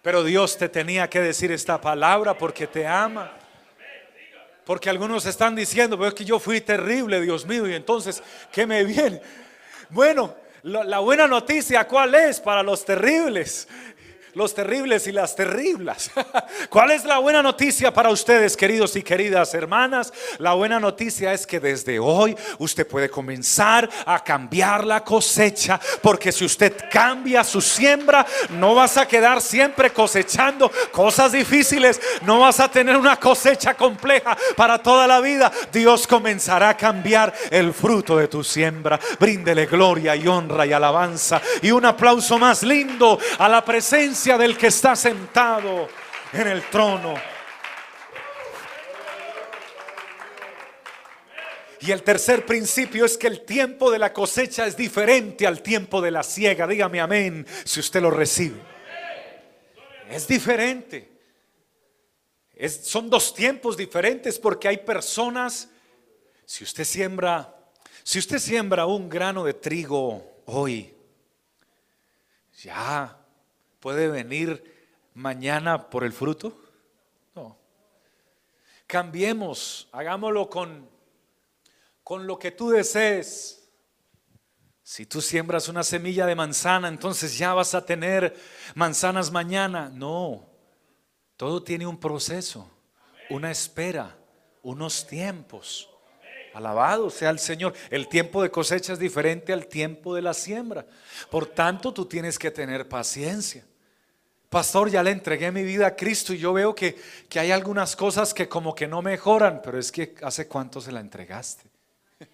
Pero 0.01 0.25
Dios 0.25 0.57
te 0.57 0.71
tenía 0.71 1.11
que 1.11 1.21
decir 1.21 1.53
esta 1.53 1.79
palabra 1.79 2.39
porque 2.39 2.67
te 2.67 2.87
ama. 2.87 3.44
Porque 4.65 4.89
algunos 4.91 5.27
están 5.27 5.55
diciendo, 5.55 5.97
pero 5.97 6.09
es 6.09 6.15
que 6.15 6.25
yo 6.25 6.39
fui 6.39 6.61
terrible, 6.61 7.21
Dios 7.21 7.47
mío, 7.47 7.69
y 7.69 7.75
entonces, 7.75 8.23
¿qué 8.51 8.67
me 8.67 8.85
viene? 8.85 9.21
Bueno, 9.91 10.35
la 10.63 10.99
buena 11.01 11.27
noticia, 11.27 11.87
¿cuál 11.87 12.15
es 12.15 12.41
para 12.41 12.63
los 12.63 12.85
terribles? 12.85 13.69
Los 14.35 14.55
terribles 14.55 15.07
y 15.07 15.13
las 15.13 15.35
terribles. 15.37 16.11
¿Cuál 16.69 16.91
es 16.91 17.05
la 17.05 17.19
buena 17.19 17.43
noticia 17.43 17.93
para 17.93 18.11
ustedes, 18.11 18.57
queridos 18.57 18.97
y 18.97 19.03
queridas 19.03 19.55
hermanas? 19.55 20.13
La 20.39 20.55
buena 20.55 20.81
noticia 20.81 21.33
es 21.33 21.47
que 21.47 21.61
desde 21.61 21.99
hoy 21.99 22.37
usted 22.59 22.87
puede 22.87 23.09
comenzar 23.09 23.89
a 24.05 24.23
cambiar 24.23 24.85
la 24.85 25.03
cosecha, 25.05 25.81
porque 26.03 26.33
si 26.33 26.45
usted 26.45 26.75
cambia 26.91 27.45
su 27.45 27.61
siembra, 27.61 28.27
no 28.51 28.75
vas 28.75 28.97
a 28.97 29.07
quedar 29.07 29.41
siempre 29.41 29.91
cosechando 29.91 30.71
cosas 30.91 31.33
difíciles, 31.33 32.01
no 32.23 32.41
vas 32.41 32.61
a 32.61 32.71
tener 32.71 32.97
una 32.97 33.17
cosecha 33.17 33.75
compleja 33.75 34.37
para 34.57 34.79
toda 34.79 35.07
la 35.07 35.21
vida. 35.21 35.53
Dios 35.73 36.07
comenzará 36.07 36.71
a 36.71 36.77
cambiar 36.77 37.33
el 37.51 37.73
fruto 37.73 38.17
de 38.17 38.29
tu 38.29 38.43
siembra. 38.43 38.99
Bríndele 39.21 39.67
gloria 39.67 40.17
y 40.17 40.27
honra 40.27 40.67
y 40.67 40.73
alabanza 40.73 41.41
y 41.63 41.71
un 41.71 41.85
aplauso 41.85 42.39
más 42.39 42.63
lindo 42.63 43.19
a 43.39 43.49
la 43.49 43.65
presencia 43.65 44.24
del 44.25 44.57
que 44.57 44.69
está 44.69 44.97
sentado 44.97 45.87
en 46.33 46.49
el 46.49 46.63
trono. 46.71 47.15
Y 51.81 51.93
el 51.93 52.03
tercer 52.03 52.47
principio 52.47 53.05
es 53.05 53.19
que 53.19 53.27
el 53.27 53.45
tiempo 53.45 53.91
de 53.91 53.99
la 53.99 54.15
cosecha 54.15 54.67
es 54.67 54.79
diferente 54.79 55.47
al 55.47 55.63
tiempo 55.63 56.01
de 56.01 56.11
la 56.11 56.23
siega. 56.23 56.67
Dígame 56.67 57.01
amén 57.01 57.47
si 57.65 57.81
usted 57.81 58.01
lo 58.01 58.11
recibe. 58.11 58.57
Es 60.09 60.27
diferente. 60.27 61.13
son 62.83 63.11
dos 63.11 63.35
tiempos 63.35 63.77
diferentes 63.77 64.39
porque 64.39 64.69
hay 64.69 64.79
personas, 64.79 65.69
si 66.47 66.65
usted 66.65 66.85
siembra, 66.85 67.55
si 68.03 68.19
usted 68.19 68.39
siembra 68.39 68.87
un 68.87 69.11
grano 69.11 69.45
de 69.45 69.53
trigo 69.53 70.41
hoy, 70.47 70.95
ya 72.63 73.24
puede 73.85 74.09
venir 74.09 74.65
mañana 75.13 75.91
por 75.91 76.05
el 76.05 76.13
fruto? 76.15 76.59
No. 77.35 77.55
Cambiemos, 78.87 79.91
hagámoslo 79.93 80.49
con, 80.49 80.89
con 82.03 82.27
lo 82.27 82.39
que 82.39 82.51
tú 82.51 82.71
desees. 82.71 83.69
Si 84.83 85.05
tú 85.05 85.21
siembras 85.21 85.69
una 85.69 85.83
semilla 85.83 86.25
de 86.25 86.35
manzana, 86.35 86.89
entonces 86.89 87.37
ya 87.37 87.53
vas 87.53 87.75
a 87.75 87.85
tener 87.85 88.35
manzanas 88.75 89.31
mañana. 89.31 89.91
No, 89.93 90.49
todo 91.37 91.63
tiene 91.63 91.87
un 91.87 92.01
proceso, 92.01 92.67
una 93.29 93.51
espera, 93.51 94.17
unos 94.63 95.07
tiempos. 95.07 95.91
Alabado 96.55 97.11
sea 97.11 97.29
el 97.29 97.39
Señor. 97.39 97.75
El 97.91 98.09
tiempo 98.09 98.43
de 98.43 98.51
cosecha 98.51 98.95
es 98.95 98.99
diferente 98.99 99.53
al 99.53 99.67
tiempo 99.67 100.15
de 100.15 100.23
la 100.23 100.33
siembra. 100.33 100.87
Por 101.31 101.45
tanto, 101.45 101.93
tú 101.93 102.07
tienes 102.07 102.39
que 102.39 102.51
tener 102.51 102.89
paciencia. 102.89 103.63
Pastor, 104.55 104.89
ya 104.89 105.03
le 105.03 105.11
entregué 105.11 105.51
mi 105.51 105.65
vida 105.65 105.89
a 105.89 105.97
Cristo 105.97 106.33
y 106.33 106.39
yo 106.39 106.53
veo 106.53 106.77
que, 106.77 106.97
que 107.29 107.41
hay 107.41 107.51
algunas 107.51 107.97
cosas 107.97 108.33
que 108.33 108.49
como 108.49 108.73
que 108.73 108.87
no 108.87 109.03
mejoran, 109.03 109.61
pero 109.61 109.81
es 109.81 109.91
que 109.91 110.15
hace 110.23 110.47
cuánto 110.47 110.81
se 110.81 110.93
la 110.93 111.01
entregaste. 111.01 111.65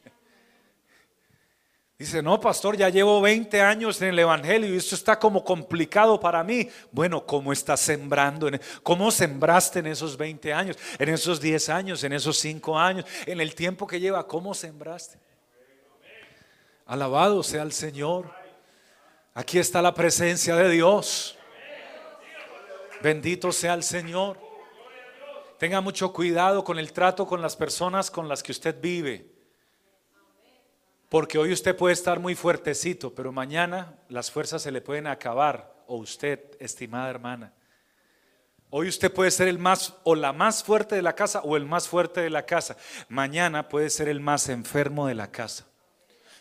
Dice, 1.98 2.22
no, 2.22 2.38
pastor, 2.38 2.76
ya 2.76 2.90
llevo 2.90 3.22
20 3.22 3.62
años 3.62 4.02
en 4.02 4.08
el 4.08 4.18
Evangelio 4.18 4.68
y 4.68 4.76
esto 4.76 4.96
está 4.96 5.18
como 5.18 5.42
complicado 5.42 6.20
para 6.20 6.44
mí. 6.44 6.68
Bueno, 6.92 7.24
¿cómo 7.24 7.54
estás 7.54 7.80
sembrando? 7.80 8.48
E-, 8.48 8.60
¿Cómo 8.82 9.10
sembraste 9.10 9.78
en 9.78 9.86
esos 9.86 10.18
20 10.18 10.52
años? 10.52 10.76
En 10.98 11.08
esos 11.08 11.40
10 11.40 11.70
años, 11.70 12.04
en 12.04 12.12
esos 12.12 12.36
5 12.36 12.78
años, 12.78 13.06
en 13.24 13.40
el 13.40 13.54
tiempo 13.54 13.86
que 13.86 13.98
lleva, 13.98 14.26
¿cómo 14.26 14.52
sembraste? 14.52 15.16
Alabado 16.84 17.42
sea 17.42 17.62
el 17.62 17.72
Señor. 17.72 18.30
Aquí 19.32 19.58
está 19.58 19.80
la 19.80 19.94
presencia 19.94 20.54
de 20.54 20.68
Dios. 20.68 21.38
Bendito 23.02 23.50
sea 23.50 23.74
el 23.74 23.82
Señor. 23.82 24.38
Tenga 25.58 25.80
mucho 25.80 26.12
cuidado 26.12 26.64
con 26.64 26.78
el 26.78 26.92
trato 26.92 27.26
con 27.26 27.40
las 27.40 27.56
personas 27.56 28.10
con 28.10 28.28
las 28.28 28.42
que 28.42 28.52
usted 28.52 28.78
vive. 28.80 29.30
Porque 31.08 31.38
hoy 31.38 31.52
usted 31.52 31.76
puede 31.76 31.94
estar 31.94 32.20
muy 32.20 32.34
fuertecito, 32.34 33.14
pero 33.14 33.32
mañana 33.32 33.98
las 34.08 34.30
fuerzas 34.30 34.62
se 34.62 34.70
le 34.70 34.80
pueden 34.80 35.06
acabar. 35.06 35.74
O 35.86 35.96
usted, 35.96 36.56
estimada 36.60 37.10
hermana. 37.10 37.52
Hoy 38.68 38.88
usted 38.88 39.12
puede 39.12 39.32
ser 39.32 39.48
el 39.48 39.58
más 39.58 39.94
o 40.04 40.14
la 40.14 40.32
más 40.32 40.62
fuerte 40.62 40.94
de 40.94 41.02
la 41.02 41.14
casa 41.14 41.40
o 41.40 41.56
el 41.56 41.64
más 41.64 41.88
fuerte 41.88 42.20
de 42.20 42.30
la 42.30 42.46
casa. 42.46 42.76
Mañana 43.08 43.68
puede 43.68 43.90
ser 43.90 44.08
el 44.08 44.20
más 44.20 44.48
enfermo 44.48 45.08
de 45.08 45.14
la 45.16 45.32
casa 45.32 45.69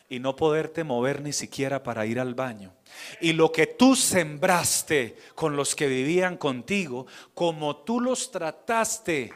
y 0.10 0.19
no 0.19 0.36
poderte 0.36 0.84
mover 0.84 1.22
ni 1.22 1.32
siquiera 1.32 1.84
para 1.84 2.06
ir 2.06 2.19
al 2.19 2.34
baño. 2.34 2.74
Y 3.22 3.34
lo 3.34 3.52
que 3.52 3.67
tú 3.67 3.95
sembraste 3.95 5.15
con 5.36 5.56
los 5.56 5.76
que 5.76 5.88
vivían 5.88 6.36
contigo, 6.36 7.06
como 7.34 7.78
tú 7.78 8.02
los 8.02 8.32
trataste, 8.32 9.32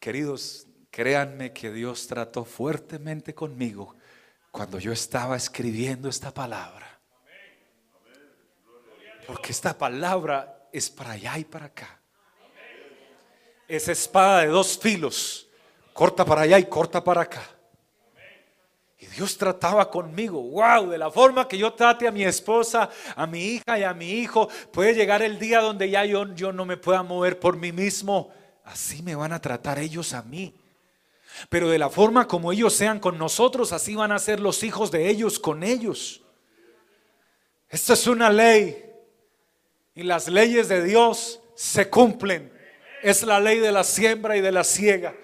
Queridos, 0.00 0.66
créanme 0.90 1.52
que 1.52 1.70
Dios 1.70 2.06
trató 2.06 2.44
fuertemente 2.44 3.34
conmigo 3.34 3.94
cuando 4.50 4.78
yo 4.78 4.90
estaba 4.90 5.36
escribiendo 5.36 6.08
esta 6.08 6.32
palabra. 6.32 6.98
Porque 9.26 9.52
esta 9.52 9.76
palabra 9.76 10.68
es 10.72 10.88
para 10.88 11.10
allá 11.10 11.36
y 11.38 11.44
para 11.44 11.66
acá 11.66 11.97
esa 13.68 13.92
espada 13.92 14.40
de 14.40 14.46
dos 14.48 14.78
filos, 14.78 15.46
corta 15.92 16.24
para 16.24 16.40
allá 16.42 16.58
y 16.58 16.64
corta 16.64 17.04
para 17.04 17.20
acá. 17.20 17.46
Y 18.98 19.06
Dios 19.06 19.38
trataba 19.38 19.88
conmigo, 19.88 20.42
wow, 20.42 20.88
de 20.88 20.98
la 20.98 21.10
forma 21.10 21.46
que 21.46 21.56
yo 21.56 21.72
trate 21.72 22.08
a 22.08 22.10
mi 22.10 22.24
esposa, 22.24 22.90
a 23.14 23.26
mi 23.28 23.40
hija 23.44 23.78
y 23.78 23.84
a 23.84 23.94
mi 23.94 24.10
hijo, 24.10 24.48
puede 24.72 24.94
llegar 24.94 25.22
el 25.22 25.38
día 25.38 25.60
donde 25.60 25.88
ya 25.88 26.04
yo, 26.04 26.34
yo 26.34 26.52
no 26.52 26.64
me 26.64 26.76
pueda 26.76 27.04
mover 27.04 27.38
por 27.38 27.56
mí 27.56 27.70
mismo. 27.70 28.32
Así 28.64 29.02
me 29.02 29.14
van 29.14 29.32
a 29.32 29.40
tratar 29.40 29.78
ellos 29.78 30.14
a 30.14 30.22
mí. 30.22 30.52
Pero 31.48 31.68
de 31.68 31.78
la 31.78 31.90
forma 31.90 32.26
como 32.26 32.50
ellos 32.50 32.74
sean 32.74 32.98
con 32.98 33.18
nosotros, 33.18 33.72
así 33.72 33.94
van 33.94 34.10
a 34.10 34.18
ser 34.18 34.40
los 34.40 34.64
hijos 34.64 34.90
de 34.90 35.08
ellos 35.08 35.38
con 35.38 35.62
ellos. 35.62 36.22
Esta 37.68 37.92
es 37.92 38.06
una 38.08 38.30
ley. 38.30 38.84
Y 39.94 40.02
las 40.02 40.26
leyes 40.26 40.68
de 40.68 40.82
Dios 40.82 41.40
se 41.54 41.88
cumplen. 41.88 42.57
Es 43.02 43.22
la 43.22 43.40
ley 43.40 43.58
de 43.58 43.72
la 43.72 43.84
siembra 43.84 44.36
y 44.36 44.40
de 44.40 44.52
la 44.52 44.64
siega. 44.64 45.14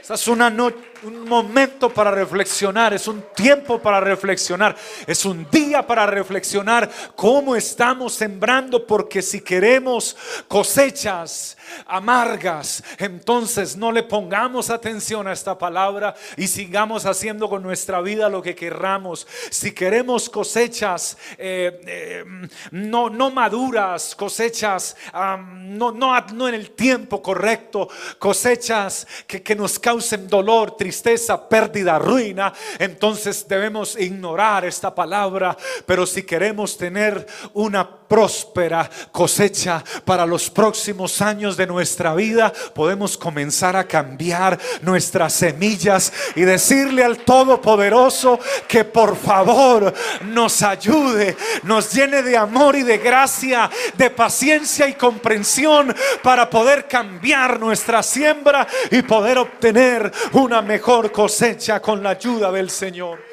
Esta 0.00 0.14
es 0.14 0.28
una 0.28 0.50
noche 0.50 0.91
un 1.02 1.28
momento 1.28 1.90
para 1.90 2.10
reflexionar, 2.10 2.94
es 2.94 3.08
un 3.08 3.24
tiempo 3.34 3.80
para 3.80 4.00
reflexionar, 4.00 4.76
es 5.06 5.24
un 5.24 5.48
día 5.50 5.84
para 5.86 6.06
reflexionar 6.06 6.90
cómo 7.16 7.56
estamos 7.56 8.14
sembrando, 8.14 8.86
porque 8.86 9.20
si 9.20 9.40
queremos 9.40 10.16
cosechas 10.46 11.56
amargas, 11.86 12.84
entonces 12.98 13.76
no 13.76 13.90
le 13.90 14.02
pongamos 14.02 14.70
atención 14.70 15.26
a 15.26 15.32
esta 15.32 15.58
palabra 15.58 16.14
y 16.36 16.46
sigamos 16.46 17.06
haciendo 17.06 17.48
con 17.48 17.62
nuestra 17.62 18.00
vida 18.00 18.28
lo 18.28 18.42
que 18.42 18.54
querramos. 18.54 19.26
Si 19.50 19.72
queremos 19.72 20.28
cosechas 20.28 21.16
eh, 21.38 21.80
eh, 21.86 22.24
no, 22.70 23.10
no 23.10 23.30
maduras, 23.30 24.14
cosechas 24.14 24.96
no, 25.12 25.90
no, 25.92 26.20
no 26.32 26.48
en 26.48 26.54
el 26.54 26.70
tiempo 26.70 27.22
correcto, 27.22 27.88
cosechas 28.18 29.06
que, 29.26 29.42
que 29.42 29.56
nos 29.56 29.78
causen 29.78 30.28
dolor, 30.28 30.76
tristeza, 30.76 30.91
tristeza, 30.92 31.48
pérdida, 31.48 31.98
ruina, 31.98 32.52
entonces 32.78 33.48
debemos 33.48 33.98
ignorar 33.98 34.66
esta 34.66 34.94
palabra. 34.94 35.56
Pero 35.86 36.04
si 36.04 36.22
queremos 36.22 36.76
tener 36.76 37.26
una 37.54 38.01
próspera 38.12 38.90
cosecha 39.10 39.82
para 40.04 40.26
los 40.26 40.50
próximos 40.50 41.22
años 41.22 41.56
de 41.56 41.66
nuestra 41.66 42.14
vida, 42.14 42.52
podemos 42.74 43.16
comenzar 43.16 43.74
a 43.74 43.84
cambiar 43.84 44.58
nuestras 44.82 45.32
semillas 45.32 46.12
y 46.36 46.42
decirle 46.42 47.04
al 47.04 47.20
Todopoderoso 47.20 48.38
que 48.68 48.84
por 48.84 49.16
favor 49.16 49.94
nos 50.26 50.62
ayude, 50.62 51.38
nos 51.62 51.90
llene 51.90 52.22
de 52.22 52.36
amor 52.36 52.76
y 52.76 52.82
de 52.82 52.98
gracia, 52.98 53.70
de 53.96 54.10
paciencia 54.10 54.86
y 54.86 54.92
comprensión 54.92 55.96
para 56.22 56.50
poder 56.50 56.86
cambiar 56.86 57.58
nuestra 57.58 58.02
siembra 58.02 58.66
y 58.90 59.00
poder 59.00 59.38
obtener 59.38 60.12
una 60.32 60.60
mejor 60.60 61.10
cosecha 61.10 61.80
con 61.80 62.02
la 62.02 62.10
ayuda 62.10 62.52
del 62.52 62.68
Señor 62.68 63.31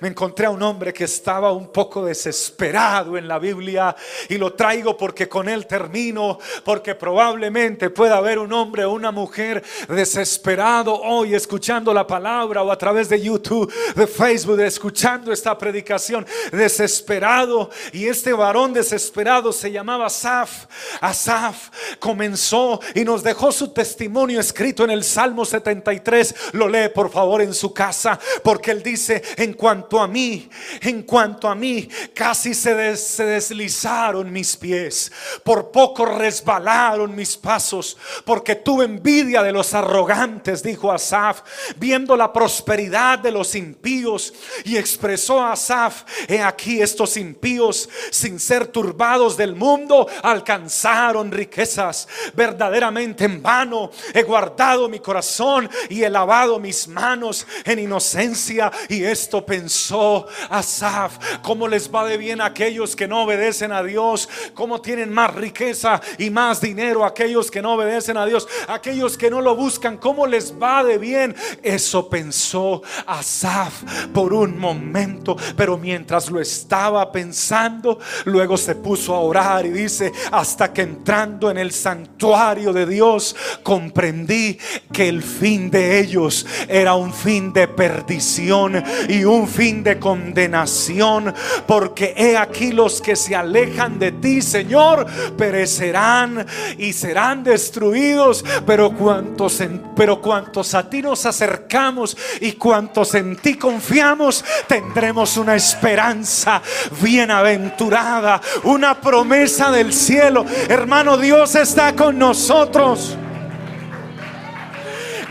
me 0.00 0.08
encontré 0.08 0.46
a 0.46 0.50
un 0.50 0.62
hombre 0.62 0.92
que 0.92 1.04
estaba 1.04 1.52
un 1.52 1.72
poco 1.72 2.04
desesperado 2.04 3.16
en 3.16 3.28
la 3.28 3.38
Biblia 3.38 3.94
y 4.28 4.38
lo 4.38 4.52
traigo 4.52 4.96
porque 4.96 5.28
con 5.28 5.48
él 5.48 5.66
termino, 5.66 6.38
porque 6.64 6.94
probablemente 6.94 7.90
pueda 7.90 8.16
haber 8.16 8.38
un 8.38 8.52
hombre 8.52 8.84
o 8.84 8.92
una 8.92 9.10
mujer 9.10 9.62
desesperado 9.88 10.94
hoy 11.00 11.34
escuchando 11.34 11.92
la 11.92 12.06
palabra 12.06 12.62
o 12.62 12.70
a 12.70 12.78
través 12.78 13.08
de 13.08 13.20
YouTube, 13.20 13.72
de 13.94 14.06
Facebook, 14.06 14.60
escuchando 14.60 15.32
esta 15.32 15.56
predicación, 15.56 16.26
desesperado. 16.52 17.70
Y 17.92 18.06
este 18.06 18.32
varón 18.32 18.72
desesperado 18.72 19.52
se 19.52 19.70
llamaba 19.70 20.06
Asaf. 20.06 20.66
Asaf 21.00 21.70
comenzó 21.98 22.80
y 22.94 23.04
nos 23.04 23.22
dejó 23.22 23.52
su 23.52 23.72
testimonio 23.72 24.40
escrito 24.40 24.84
en 24.84 24.90
el 24.90 25.04
Salmo 25.04 25.44
73. 25.44 26.34
Lo 26.52 26.68
lee 26.68 26.88
por 26.94 27.10
favor 27.10 27.42
en 27.42 27.54
su 27.54 27.72
casa, 27.72 28.18
porque 28.42 28.70
él 28.70 28.82
dice, 28.82 29.22
en 29.36 29.54
cuanto 29.54 29.83
a 30.00 30.06
mí, 30.06 30.48
en 30.80 31.02
cuanto 31.02 31.48
a 31.48 31.54
mí, 31.54 31.88
casi 32.14 32.54
se, 32.54 32.74
deslizaron 32.74 34.32
mis 34.32 34.56
pies, 34.56 35.12
por 35.42 35.70
poco 35.70 36.04
resbalaron 36.04 37.14
mis 37.14 37.36
pasos, 37.36 37.96
porque 38.24 38.56
tuve 38.56 38.84
envidia 38.84 39.42
de 39.42 39.52
los 39.52 39.74
arrogantes, 39.74 40.62
dijo 40.62 40.90
Asaf, 40.90 41.42
viendo 41.76 42.16
la 42.16 42.32
prosperidad 42.32 43.18
de 43.18 43.30
los 43.30 43.54
impíos, 43.54 44.32
y 44.64 44.76
expresó 44.76 45.40
a 45.40 45.52
Asaf, 45.52 46.04
he 46.28 46.40
aquí 46.40 46.80
estos 46.80 47.16
impíos, 47.16 47.88
sin 48.10 48.38
ser 48.38 48.66
turbados 48.66 49.36
del 49.36 49.54
mundo, 49.54 50.08
alcanzaron 50.22 51.30
riquezas, 51.30 52.08
verdaderamente 52.34 53.24
en 53.24 53.42
vano 53.42 53.90
he 54.12 54.22
guardado 54.22 54.88
mi 54.88 54.98
corazón 54.98 55.68
y 55.88 56.02
he 56.02 56.10
lavado 56.10 56.58
mis 56.58 56.88
manos 56.88 57.46
en 57.64 57.78
inocencia, 57.78 58.70
y 58.88 59.04
esto 59.04 59.44
pensó 59.44 59.73
pensó 59.74 60.24
Asaf, 60.50 61.18
cómo 61.42 61.66
les 61.66 61.92
va 61.92 62.06
de 62.06 62.16
bien 62.16 62.40
a 62.40 62.46
aquellos 62.46 62.94
que 62.94 63.08
no 63.08 63.24
obedecen 63.24 63.72
a 63.72 63.82
Dios, 63.82 64.28
cómo 64.54 64.80
tienen 64.80 65.12
más 65.12 65.34
riqueza 65.34 66.00
y 66.16 66.30
más 66.30 66.60
dinero 66.60 67.04
aquellos 67.04 67.50
que 67.50 67.60
no 67.60 67.72
obedecen 67.72 68.16
a 68.16 68.24
Dios, 68.24 68.46
aquellos 68.68 69.18
que 69.18 69.30
no 69.30 69.40
lo 69.40 69.56
buscan, 69.56 69.98
cómo 69.98 70.28
les 70.28 70.54
va 70.62 70.84
de 70.84 70.98
bien. 70.98 71.34
Eso 71.60 72.08
pensó 72.08 72.82
Asaf 73.04 73.82
por 74.12 74.32
un 74.32 74.56
momento, 74.60 75.36
pero 75.56 75.76
mientras 75.76 76.30
lo 76.30 76.40
estaba 76.40 77.10
pensando, 77.10 77.98
luego 78.26 78.56
se 78.56 78.76
puso 78.76 79.12
a 79.12 79.20
orar 79.20 79.66
y 79.66 79.70
dice, 79.70 80.12
hasta 80.30 80.72
que 80.72 80.82
entrando 80.82 81.50
en 81.50 81.58
el 81.58 81.72
santuario 81.72 82.72
de 82.72 82.86
Dios, 82.86 83.34
comprendí 83.64 84.56
que 84.92 85.08
el 85.08 85.20
fin 85.20 85.68
de 85.68 85.98
ellos 85.98 86.46
era 86.68 86.94
un 86.94 87.12
fin 87.12 87.52
de 87.52 87.66
perdición 87.66 88.80
y 89.08 89.24
un 89.24 89.48
fin 89.48 89.63
de 89.72 89.98
condenación, 89.98 91.32
porque 91.66 92.14
he 92.16 92.36
aquí 92.36 92.72
los 92.72 93.00
que 93.00 93.16
se 93.16 93.34
alejan 93.34 93.98
de 93.98 94.12
ti, 94.12 94.42
Señor, 94.42 95.06
perecerán 95.38 96.46
y 96.76 96.92
serán 96.92 97.42
destruidos, 97.42 98.44
pero 98.66 98.92
cuantos 98.92 99.60
en, 99.60 99.82
pero 99.96 100.20
cuantos 100.20 100.74
a 100.74 100.88
ti 100.88 101.00
nos 101.00 101.24
acercamos 101.24 102.16
y 102.40 102.52
cuantos 102.52 103.14
en 103.14 103.36
ti 103.36 103.54
confiamos, 103.54 104.44
tendremos 104.66 105.36
una 105.38 105.54
esperanza 105.54 106.60
bienaventurada, 107.00 108.40
una 108.64 109.00
promesa 109.00 109.70
del 109.70 109.92
cielo. 109.92 110.44
Hermano, 110.68 111.16
Dios 111.16 111.54
está 111.54 111.94
con 111.96 112.18
nosotros. 112.18 113.16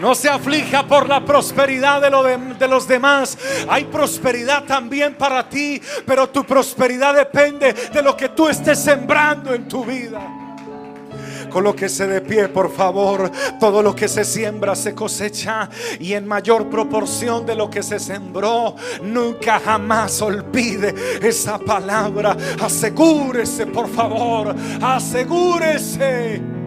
No 0.03 0.13
se 0.15 0.27
aflija 0.27 0.85
por 0.85 1.07
la 1.07 1.23
prosperidad 1.23 2.01
de, 2.01 2.67
los 2.67 2.87
demás. 2.89 3.37
Hay 3.69 3.85
prosperidad 3.85 4.65
también 4.65 5.15
para 5.15 5.47
ti, 5.47 5.81
pero 6.05 6.27
tu 6.27 6.43
prosperidad 6.43 7.15
depende 7.15 7.71
de 7.71 8.01
lo 8.01 8.17
que 8.17 8.27
tú 8.27 8.49
estés 8.49 8.79
sembrando 8.79 9.53
en 9.53 9.65
tu 9.65 9.85
vida. 9.85 10.19
Colóquese 11.49 12.05
de 12.05 12.19
pie, 12.19 12.49
por 12.49 12.69
favor. 12.75 13.31
Todo 13.61 13.81
lo 13.81 13.95
que 13.95 14.09
se 14.09 14.25
siembra 14.25 14.75
se 14.75 14.93
cosecha 14.93 15.69
y 16.01 16.11
en 16.11 16.27
mayor 16.27 16.69
proporción 16.69 17.45
de 17.45 17.55
lo 17.55 17.69
que 17.69 17.81
se 17.81 17.97
sembró. 17.97 18.75
Nunca 19.03 19.61
jamás 19.61 20.21
olvide 20.21 20.93
esa 21.21 21.57
palabra. 21.57 22.35
Asegúrese, 22.61 23.67
por 23.67 23.87
favor. 23.87 24.53
Asegúrese 24.81 26.62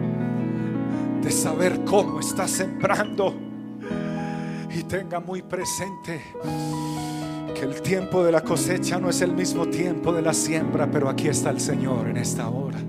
de 1.27 1.33
saber 1.33 1.83
cómo 1.83 2.21
está 2.21 2.47
sembrando. 2.47 3.35
Y 4.73 4.83
tenga 4.83 5.19
muy 5.19 5.41
presente 5.41 6.21
que 7.53 7.65
el 7.65 7.81
tiempo 7.81 8.23
de 8.23 8.31
la 8.31 8.39
cosecha 8.39 8.97
no 8.97 9.09
es 9.09 9.19
el 9.19 9.33
mismo 9.33 9.67
tiempo 9.67 10.13
de 10.13 10.21
la 10.21 10.33
siembra, 10.33 10.89
pero 10.89 11.09
aquí 11.09 11.27
está 11.27 11.49
el 11.49 11.59
Señor 11.59 12.07
en 12.07 12.15
esta 12.15 12.47
hora. 12.47 12.79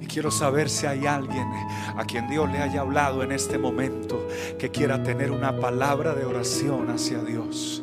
Y 0.00 0.06
quiero 0.06 0.30
saber 0.30 0.70
si 0.70 0.86
hay 0.86 1.06
alguien 1.06 1.48
a 1.96 2.04
quien 2.04 2.28
Dios 2.28 2.48
le 2.52 2.58
haya 2.58 2.82
hablado 2.82 3.24
en 3.24 3.32
este 3.32 3.58
momento 3.58 4.28
que 4.60 4.70
quiera 4.70 5.02
tener 5.02 5.32
una 5.32 5.58
palabra 5.58 6.14
de 6.14 6.24
oración 6.24 6.88
hacia 6.90 7.18
Dios 7.18 7.82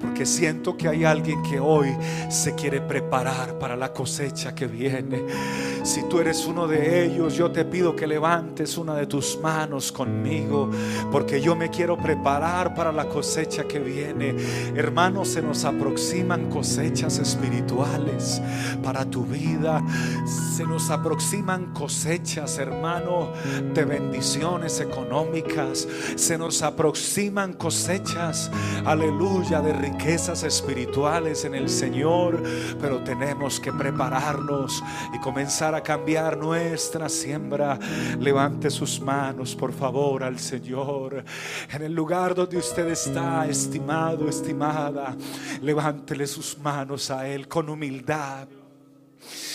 porque 0.00 0.26
siento 0.26 0.76
que 0.76 0.88
hay 0.88 1.04
alguien 1.04 1.42
que 1.42 1.60
hoy 1.60 1.96
se 2.30 2.54
quiere 2.54 2.80
preparar 2.80 3.58
para 3.58 3.76
la 3.76 3.92
cosecha 3.92 4.54
que 4.54 4.66
viene. 4.66 5.24
Si 5.82 6.02
tú 6.02 6.20
eres 6.20 6.44
uno 6.46 6.66
de 6.66 7.04
ellos, 7.04 7.34
yo 7.34 7.50
te 7.50 7.64
pido 7.64 7.96
que 7.96 8.06
levantes 8.06 8.76
una 8.76 8.94
de 8.94 9.06
tus 9.06 9.38
manos 9.40 9.90
conmigo, 9.90 10.70
porque 11.10 11.40
yo 11.40 11.56
me 11.56 11.70
quiero 11.70 11.96
preparar 11.96 12.74
para 12.74 12.92
la 12.92 13.06
cosecha 13.06 13.64
que 13.64 13.78
viene. 13.78 14.34
Hermanos, 14.74 15.28
se 15.28 15.40
nos 15.40 15.64
aproximan 15.64 16.50
cosechas 16.50 17.18
espirituales 17.18 18.42
para 18.82 19.04
tu 19.04 19.24
vida. 19.24 19.82
Se 20.56 20.64
nos 20.64 20.90
aproximan 20.90 21.72
cosechas, 21.72 22.58
hermano, 22.58 23.32
de 23.72 23.84
bendiciones 23.84 24.80
económicas. 24.80 25.88
Se 26.16 26.36
nos 26.36 26.62
aproximan 26.62 27.54
cosechas, 27.54 28.50
aleluya, 28.84 29.60
de 29.60 29.72
riquezas 29.90 30.42
espirituales 30.42 31.44
en 31.44 31.54
el 31.54 31.68
Señor, 31.68 32.42
pero 32.80 33.02
tenemos 33.02 33.58
que 33.58 33.72
prepararnos 33.72 34.82
y 35.14 35.18
comenzar 35.18 35.74
a 35.74 35.82
cambiar 35.82 36.36
nuestra 36.36 37.08
siembra. 37.08 37.78
Levante 38.18 38.70
sus 38.70 39.00
manos, 39.00 39.54
por 39.54 39.72
favor, 39.72 40.24
al 40.24 40.38
Señor. 40.38 41.24
En 41.70 41.82
el 41.82 41.94
lugar 41.94 42.34
donde 42.34 42.58
usted 42.58 42.88
está, 42.88 43.46
estimado, 43.46 44.28
estimada, 44.28 45.16
levántele 45.62 46.26
sus 46.26 46.58
manos 46.58 47.10
a 47.10 47.26
Él 47.26 47.48
con 47.48 47.70
humildad. 47.70 48.57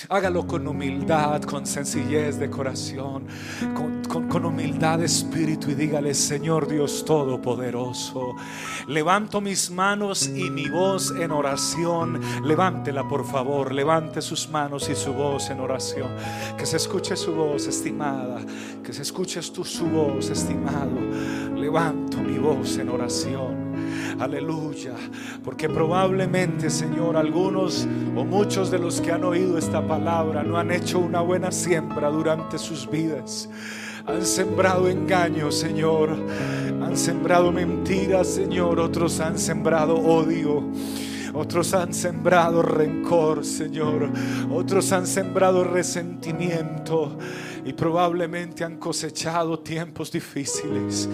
Hágalo 0.10 0.46
con 0.46 0.68
humildad, 0.68 1.42
con 1.44 1.66
sencillez 1.66 2.38
de 2.40 2.50
corazón, 2.50 3.28
con, 3.74 4.46
humildad 4.46 5.00
de 5.00 5.06
espíritu 5.06 5.72
y 5.72 5.76
dígale, 5.76 6.14
Señor 6.14 6.68
Dios 6.68 7.06
Todopoderoso, 7.06 8.36
levanto 8.88 9.40
mis 9.42 9.72
manos 9.72 10.28
y 10.28 10.50
mi 10.50 10.70
voz 10.70 11.12
en 11.12 11.32
oración. 11.32 12.20
Levántela, 12.44 13.08
por 13.08 13.26
favor, 13.26 13.74
levante 13.74 14.22
sus 14.22 14.50
manos 14.50 14.90
y 14.90 14.96
su 14.96 15.14
voz 15.14 15.50
en 15.50 15.60
oración. 15.60 16.10
Que 16.58 16.66
se 16.66 16.78
escuche 16.78 17.16
su 17.16 17.34
voz, 17.34 17.68
estimada, 17.68 18.42
que 18.84 18.94
se 18.94 19.02
escuche 19.02 19.42
tu, 19.54 19.64
su 19.64 19.86
voz, 19.86 20.30
estimado. 20.30 21.00
Levanto 21.56 22.18
mi 22.18 22.38
voz 22.38 22.78
en 22.78 22.90
oración. 22.90 23.73
Aleluya. 24.20 24.94
Porque 25.44 25.70
probablemente, 25.70 26.70
Señor, 26.70 27.18
algunos 27.18 27.88
o 28.16 28.24
muchos 28.24 28.72
de 28.72 28.80
los 28.80 29.02
que 29.02 29.12
han 29.12 29.24
oído 29.24 29.58
esta 29.58 29.86
palabra 29.86 30.44
no 30.44 30.58
han 30.58 30.72
hecho 30.72 31.00
una 31.00 31.22
buena 31.22 31.52
siembra 31.52 32.10
durante 32.10 32.58
sus 32.58 32.90
vidas. 32.90 33.50
Han 34.06 34.26
sembrado 34.26 34.90
engaños, 34.90 35.56
Señor. 35.56 36.10
Han 36.82 36.98
sembrado 36.98 37.52
mentiras, 37.52 38.28
Señor. 38.28 38.80
Otros 38.80 39.20
han 39.20 39.40
sembrado 39.40 39.96
odio. 39.96 40.64
Otros 41.34 41.74
han 41.74 41.94
sembrado 41.94 42.62
rencor, 42.62 43.44
Señor. 43.44 44.10
Otros 44.52 44.92
han 44.92 45.08
sembrado 45.08 45.64
resentimiento 45.64 47.18
y 47.66 47.74
probablemente 47.74 48.64
han 48.64 48.78
cosechado 48.78 49.60
tiempos 49.60 50.12
difíciles. 50.12 51.08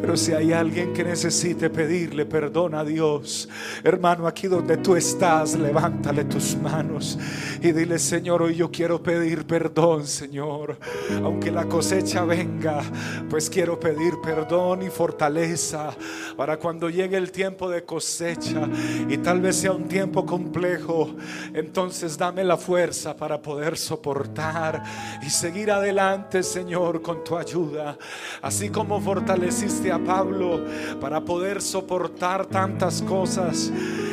Pero 0.00 0.16
si 0.16 0.32
hay 0.32 0.52
alguien 0.52 0.92
que 0.92 1.04
necesite 1.04 1.68
pedirle 1.68 2.24
perdón 2.24 2.74
a 2.74 2.84
Dios, 2.84 3.48
hermano, 3.84 4.26
aquí 4.26 4.46
donde 4.46 4.78
tú 4.78 4.96
estás, 4.96 5.58
levántale 5.58 6.24
tus 6.24 6.56
manos 6.56 7.18
y 7.60 7.72
dile, 7.72 7.98
Señor, 7.98 8.42
hoy 8.42 8.54
yo 8.54 8.70
quiero 8.70 9.02
pedir 9.02 9.46
perdón, 9.46 10.06
Señor. 10.06 10.78
Aunque 11.22 11.50
la 11.50 11.66
cosecha 11.66 12.24
venga, 12.24 12.82
pues 13.28 13.50
quiero 13.50 13.78
pedir 13.78 14.14
perdón 14.22 14.82
y 14.82 14.88
fortaleza 14.88 15.90
para 16.36 16.56
cuando 16.58 16.88
llegue 16.88 17.16
el 17.16 17.30
tiempo 17.30 17.68
de 17.68 17.84
cosecha 17.84 18.68
y 19.08 19.18
tal 19.18 19.40
vez 19.40 19.56
sea 19.56 19.72
un 19.72 19.88
tiempo 19.88 20.24
complejo, 20.24 21.14
entonces 21.52 22.16
dame 22.16 22.42
la 22.44 22.56
fuerza 22.56 23.14
para 23.16 23.40
poder 23.40 23.76
soportar 23.76 24.82
y 25.22 25.28
seguir 25.28 25.70
adelante 25.70 25.89
adelante, 25.90 26.44
Señor, 26.44 27.02
con 27.02 27.24
tu 27.24 27.36
ayuda. 27.36 27.98
Así 28.42 28.68
como 28.70 29.00
fortaleciste 29.00 29.90
a 29.90 29.98
Pablo 29.98 30.64
para 31.00 31.20
poder 31.20 31.60
soportar 31.60 32.46
tantas 32.46 33.02
cosas 33.02 33.72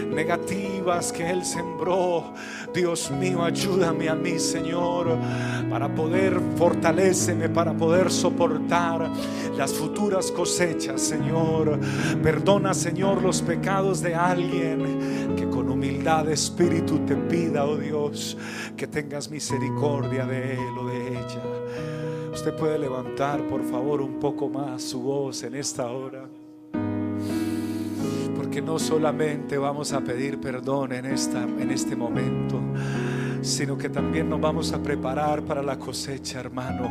negativas 0.10 1.12
que 1.12 1.30
él 1.30 1.46
sembró. 1.46 2.34
Dios 2.74 3.12
mío, 3.12 3.44
ayúdame 3.44 4.10
a 4.10 4.16
mí, 4.16 4.40
Señor, 4.40 5.18
para 5.70 5.94
poder 5.94 6.40
fortaleceme, 6.56 7.50
para 7.50 7.74
poder 7.74 8.10
soportar 8.10 9.12
las 9.56 9.74
futuras 9.74 10.32
cosechas, 10.32 11.02
Señor. 11.02 11.80
Perdona, 12.24 12.74
Señor, 12.74 13.22
los 13.22 13.42
pecados 13.44 14.02
de 14.02 14.16
alguien 14.16 15.36
que 15.38 15.48
con 15.48 15.70
humildad 15.70 16.26
de 16.26 16.34
espíritu 16.34 17.00
te 17.06 17.16
pida, 17.16 17.66
oh 17.66 17.78
Dios, 17.78 18.36
que 18.76 18.88
tengas 18.88 19.30
misericordia 19.30 20.26
de 20.26 20.54
él 20.54 20.78
o 20.80 20.88
de 20.88 21.08
ella. 21.10 21.67
Usted 22.38 22.54
puede 22.54 22.78
levantar, 22.78 23.42
por 23.48 23.64
favor, 23.64 24.00
un 24.00 24.20
poco 24.20 24.48
más 24.48 24.84
su 24.84 25.02
voz 25.02 25.42
en 25.42 25.56
esta 25.56 25.88
hora. 25.88 26.30
Porque 28.36 28.62
no 28.62 28.78
solamente 28.78 29.58
vamos 29.58 29.92
a 29.92 30.02
pedir 30.02 30.40
perdón 30.40 30.94
en, 30.94 31.08
esta, 31.08 31.42
en 31.42 31.72
este 31.72 31.96
momento, 31.96 32.62
sino 33.42 33.76
que 33.76 33.90
también 33.90 34.30
nos 34.30 34.40
vamos 34.40 34.72
a 34.72 34.78
preparar 34.84 35.42
para 35.42 35.64
la 35.64 35.80
cosecha, 35.80 36.40
hermano 36.40 36.88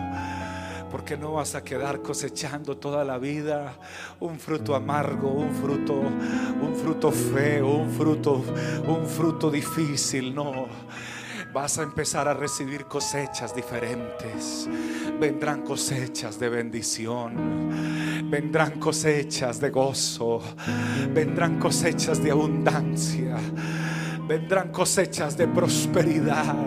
porque 0.90 1.16
no 1.16 1.32
vas 1.32 1.54
a 1.56 1.62
quedar 1.62 2.00
cosechando 2.00 2.76
toda 2.76 3.04
la 3.04 3.18
vida 3.18 3.74
un 4.20 4.38
fruto 4.38 4.74
amargo, 4.74 5.28
un 5.28 5.50
fruto, 5.50 5.94
un 5.94 6.74
fruto 6.74 7.10
feo, 7.10 7.68
un 7.68 7.90
fruto, 7.90 8.42
un 8.86 9.04
fruto 9.04 9.50
difícil, 9.50 10.34
no 10.34 10.66
vas 11.56 11.78
a 11.78 11.84
empezar 11.84 12.28
a 12.28 12.34
recibir 12.34 12.84
cosechas 12.84 13.56
diferentes. 13.56 14.68
Vendrán 15.18 15.62
cosechas 15.62 16.38
de 16.38 16.50
bendición. 16.50 18.30
Vendrán 18.30 18.78
cosechas 18.78 19.58
de 19.58 19.70
gozo. 19.70 20.42
Vendrán 21.14 21.58
cosechas 21.58 22.22
de 22.22 22.30
abundancia. 22.30 23.38
Vendrán 24.26 24.72
cosechas 24.72 25.36
de 25.36 25.46
prosperidad 25.46 26.66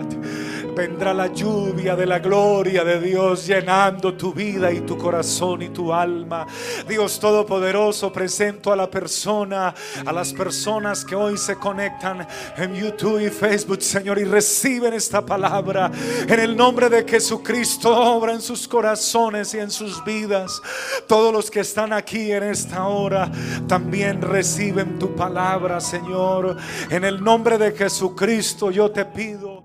vendrá 0.74 1.12
la 1.12 1.26
lluvia 1.26 1.96
de 1.96 2.06
la 2.06 2.18
gloria 2.18 2.84
de 2.84 3.00
Dios 3.00 3.46
llenando 3.46 4.14
tu 4.14 4.32
vida 4.32 4.72
y 4.72 4.80
tu 4.80 4.96
corazón 4.96 5.62
y 5.62 5.68
tu 5.68 5.92
alma. 5.92 6.46
Dios 6.88 7.18
Todopoderoso, 7.20 8.12
presento 8.12 8.72
a 8.72 8.76
la 8.76 8.90
persona, 8.90 9.74
a 10.06 10.12
las 10.12 10.32
personas 10.32 11.04
que 11.04 11.14
hoy 11.14 11.36
se 11.36 11.56
conectan 11.56 12.26
en 12.56 12.74
YouTube 12.74 13.20
y 13.20 13.28
Facebook, 13.28 13.82
Señor, 13.82 14.18
y 14.18 14.24
reciben 14.24 14.94
esta 14.94 15.24
palabra 15.24 15.90
en 16.26 16.40
el 16.40 16.56
nombre 16.56 16.88
de 16.88 17.06
Jesucristo. 17.06 17.94
Obra 17.94 18.32
en 18.32 18.40
sus 18.40 18.66
corazones 18.66 19.52
y 19.54 19.58
en 19.58 19.70
sus 19.70 20.02
vidas. 20.04 20.62
Todos 21.06 21.32
los 21.32 21.50
que 21.50 21.60
están 21.60 21.92
aquí 21.92 22.32
en 22.32 22.44
esta 22.44 22.86
hora 22.86 23.30
también 23.68 24.22
reciben 24.22 24.98
tu 24.98 25.14
palabra, 25.14 25.80
Señor. 25.80 26.56
En 26.88 27.04
el 27.04 27.22
nombre 27.22 27.49
de 27.58 27.72
Jesucristo 27.72 28.70
yo 28.70 28.90
te 28.90 29.04
pido. 29.04 29.64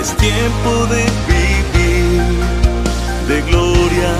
Es 0.00 0.16
tiempo 0.16 0.86
de 0.86 1.04
vivir 1.28 2.22
de 3.28 3.42
gloria 3.42 4.14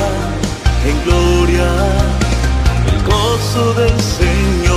en 0.87 1.05
gloria. 1.05 1.69
El 2.93 3.03
gozo 3.05 3.75
del 3.75 4.01
Señor. 4.01 4.68